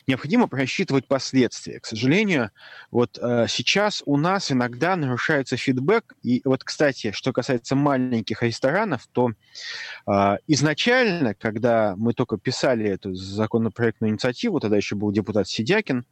[0.07, 1.81] необходимо просчитывать последствия.
[1.81, 2.51] К сожалению,
[2.89, 6.15] вот а, сейчас у нас иногда нарушается фидбэк.
[6.23, 9.31] И вот, кстати, что касается маленьких ресторанов, то
[10.47, 16.05] изначально, когда мы только писали эту законопроектную инициативу, тогда еще был депутат Сидякин,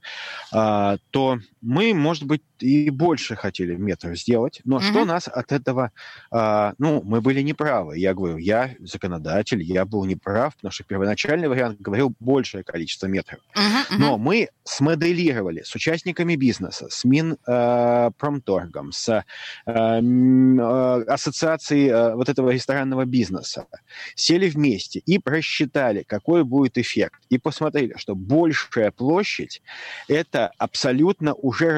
[0.51, 4.89] то мы, может быть, и больше хотели метров сделать, но mm-hmm.
[4.89, 5.91] что нас от этого...
[6.31, 7.97] А, ну, мы были неправы.
[7.97, 13.39] Я говорю, я законодатель, я был неправ, потому что первоначальный вариант говорил большее количество метров.
[13.55, 13.97] Mm-hmm.
[13.97, 19.21] Но мы смоделировали с участниками бизнеса, с Минпромторгом, э, с э,
[19.65, 23.67] э, ассоциацией э, вот этого ресторанного бизнеса,
[24.15, 27.21] сели вместе и просчитали, какой будет эффект.
[27.29, 29.61] И посмотрели, что большая площадь–
[30.07, 31.71] это абсолютно уже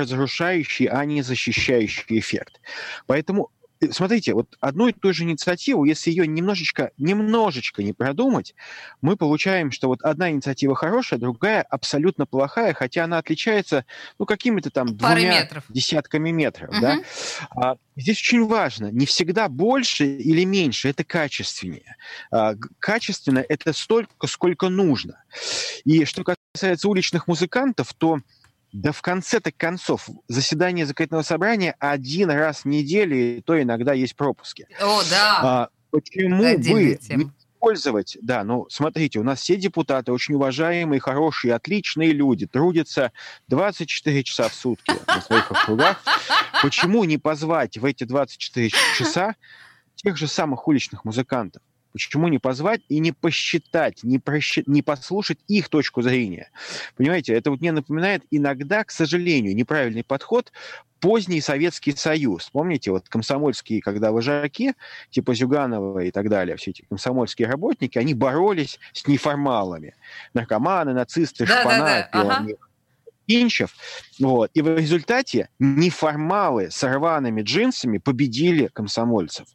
[0.67, 2.59] разрушающий, а не защищающий эффект.
[3.05, 8.55] Поэтому Э, смотрите, вот одну и ту же инициативу, если ее немножечко, немножечко не продумать,
[9.01, 13.85] мы получаем, что вот одна инициатива хорошая, другая абсолютно плохая, хотя она отличается,
[14.19, 15.63] ну, какими-то там Пары двумя метров.
[15.69, 16.81] десятками метров, угу.
[16.81, 16.99] да.
[17.55, 21.95] А, здесь очень важно, не всегда больше или меньше, это качественнее.
[22.31, 25.23] А, качественно это столько, сколько нужно.
[25.85, 28.19] И что касается уличных музыкантов, то
[28.83, 34.15] да в конце-то концов, заседание законодательного собрания один раз в неделю, и то иногда есть
[34.15, 34.67] пропуски.
[34.79, 35.39] О, да.
[35.41, 41.55] А, почему бы не использовать, да, ну, смотрите, у нас все депутаты очень уважаемые, хорошие,
[41.55, 43.11] отличные люди, трудятся
[43.47, 45.99] 24 часа в сутки на своих округах.
[46.61, 49.35] Почему не позвать в эти 24 часа
[49.95, 51.63] тех же самых уличных музыкантов?
[52.05, 56.49] Почему не позвать и не посчитать, не, просчит, не послушать их точку зрения?
[56.95, 60.51] Понимаете, это вот мне напоминает иногда, к сожалению, неправильный подход
[60.99, 62.49] поздний Советский Союз.
[62.49, 64.73] Помните, вот комсомольские, когда вожаки,
[65.09, 69.95] типа Зюганова и так далее, все эти комсомольские работники, они боролись с неформалами.
[70.33, 72.37] Наркоманы, нацисты, да, шпана, да, да.
[72.37, 72.47] Ага.
[73.27, 73.75] Инчев.
[74.19, 74.51] Вот.
[74.53, 79.47] И в результате неформалы с рваными джинсами победили комсомольцев.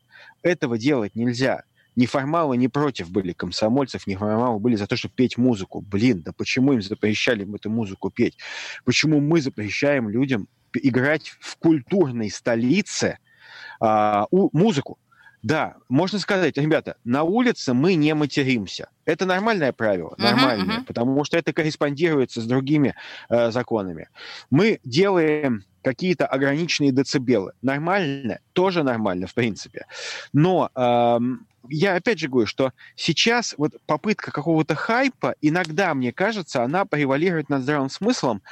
[0.43, 1.65] Этого делать нельзя.
[1.95, 5.81] Неформалы не против были комсомольцев, неформалы были за то, чтобы петь музыку.
[5.81, 8.39] Блин, да почему им запрещали эту музыку петь?
[8.85, 13.19] Почему мы запрещаем людям играть в культурной столице
[13.81, 14.99] а, у, музыку?
[15.43, 18.89] Да, можно сказать, ребята, на улице мы не материмся.
[19.05, 20.87] Это нормальное правило, нормальное, uh-huh, uh-huh.
[20.87, 22.95] потому что это корреспондируется с другими
[23.29, 24.09] э, законами.
[24.51, 27.53] Мы делаем какие-то ограниченные децибелы.
[27.63, 29.87] Нормально, тоже нормально, в принципе.
[30.33, 36.63] Но эм, я опять же говорю, что сейчас вот попытка какого-то хайпа, иногда, мне кажется,
[36.63, 38.43] она превалирует над здравым смыслом.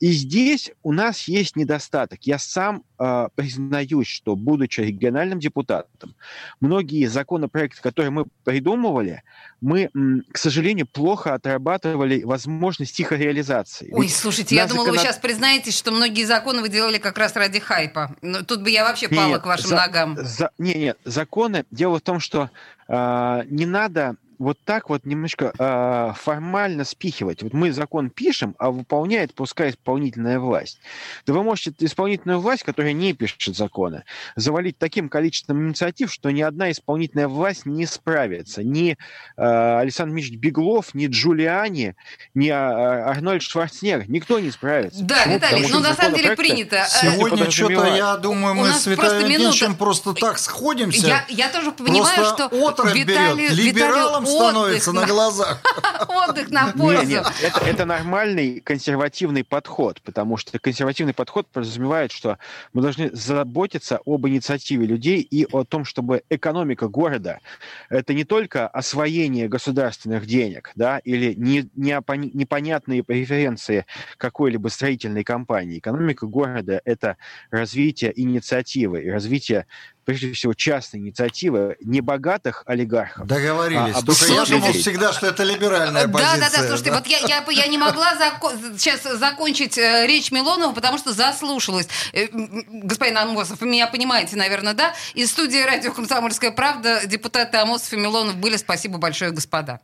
[0.00, 2.20] И здесь у нас есть недостаток.
[2.22, 6.14] Я сам э, признаюсь, что, будучи региональным депутатом,
[6.60, 9.22] многие законопроекты, которые мы придумывали,
[9.60, 9.90] мы,
[10.32, 13.88] к сожалению, плохо отрабатывали возможность их реализации.
[13.92, 15.00] Ой, Ведь слушайте, я думала, законод...
[15.00, 18.16] вы сейчас признаетесь, что многие законы вы делали как раз ради хайпа.
[18.22, 20.16] Но тут бы я вообще пала нет, к вашим за, ногам.
[20.16, 21.64] За, нет, нет, законы...
[21.70, 22.50] Дело в том, что
[22.88, 27.42] э, не надо вот так вот немножко э, формально спихивать.
[27.42, 30.80] Вот мы закон пишем, а выполняет пускай исполнительная власть.
[31.26, 34.04] Да вы можете исполнительную власть, которая не пишет законы,
[34.36, 38.62] завалить таким количеством инициатив, что ни одна исполнительная власть не справится.
[38.62, 38.96] Ни
[39.36, 41.94] э, Александр Мич Беглов, ни Джулиани,
[42.34, 44.08] ни э, Арнольд Шварценеггер.
[44.08, 45.02] Никто не справится.
[45.02, 45.34] Да, Почему?
[45.34, 46.86] Виталий, ну на самом деле принято.
[46.88, 51.06] Сегодня что-то, я думаю, мы с Виталием Евгеньевичем просто так сходимся.
[51.06, 55.62] Я, я тоже понимаю, просто что Виталий, Либералом становится на глазах.
[56.08, 57.06] Отдых на пользу.
[57.06, 62.38] Нет, нет, это, это нормальный консервативный подход, потому что консервативный подход подразумевает, что
[62.72, 67.40] мы должны заботиться об инициативе людей и о том, чтобы экономика города
[67.88, 71.98] это не только освоение государственных денег, да, или не, не,
[72.34, 75.78] непонятные преференции какой-либо строительной компании.
[75.78, 77.16] Экономика города это
[77.50, 79.66] развитие инициативы и развитие
[80.08, 83.26] прежде всего, частной инициативы не богатых олигархов.
[83.26, 83.94] Договорились.
[83.94, 86.40] А, Только я думал всегда, что это либеральная позиция.
[86.40, 86.66] Да, да, да.
[86.66, 86.96] Слушайте, да?
[86.96, 91.88] вот я, я, я не могла зако- сейчас закончить э, речь Милонова, потому что заслушалась.
[92.14, 94.94] Э, господин Амосов, вы меня понимаете, наверное, да?
[95.12, 98.56] Из студии радио «Комсомольская правда» депутаты Амосов и Милонов были.
[98.56, 99.78] Спасибо большое, господа.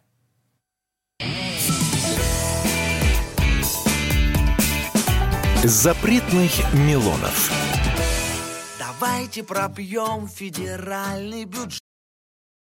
[5.62, 7.63] Запретных Милонов.
[9.00, 11.83] Давайте пропьем федеральный бюджет.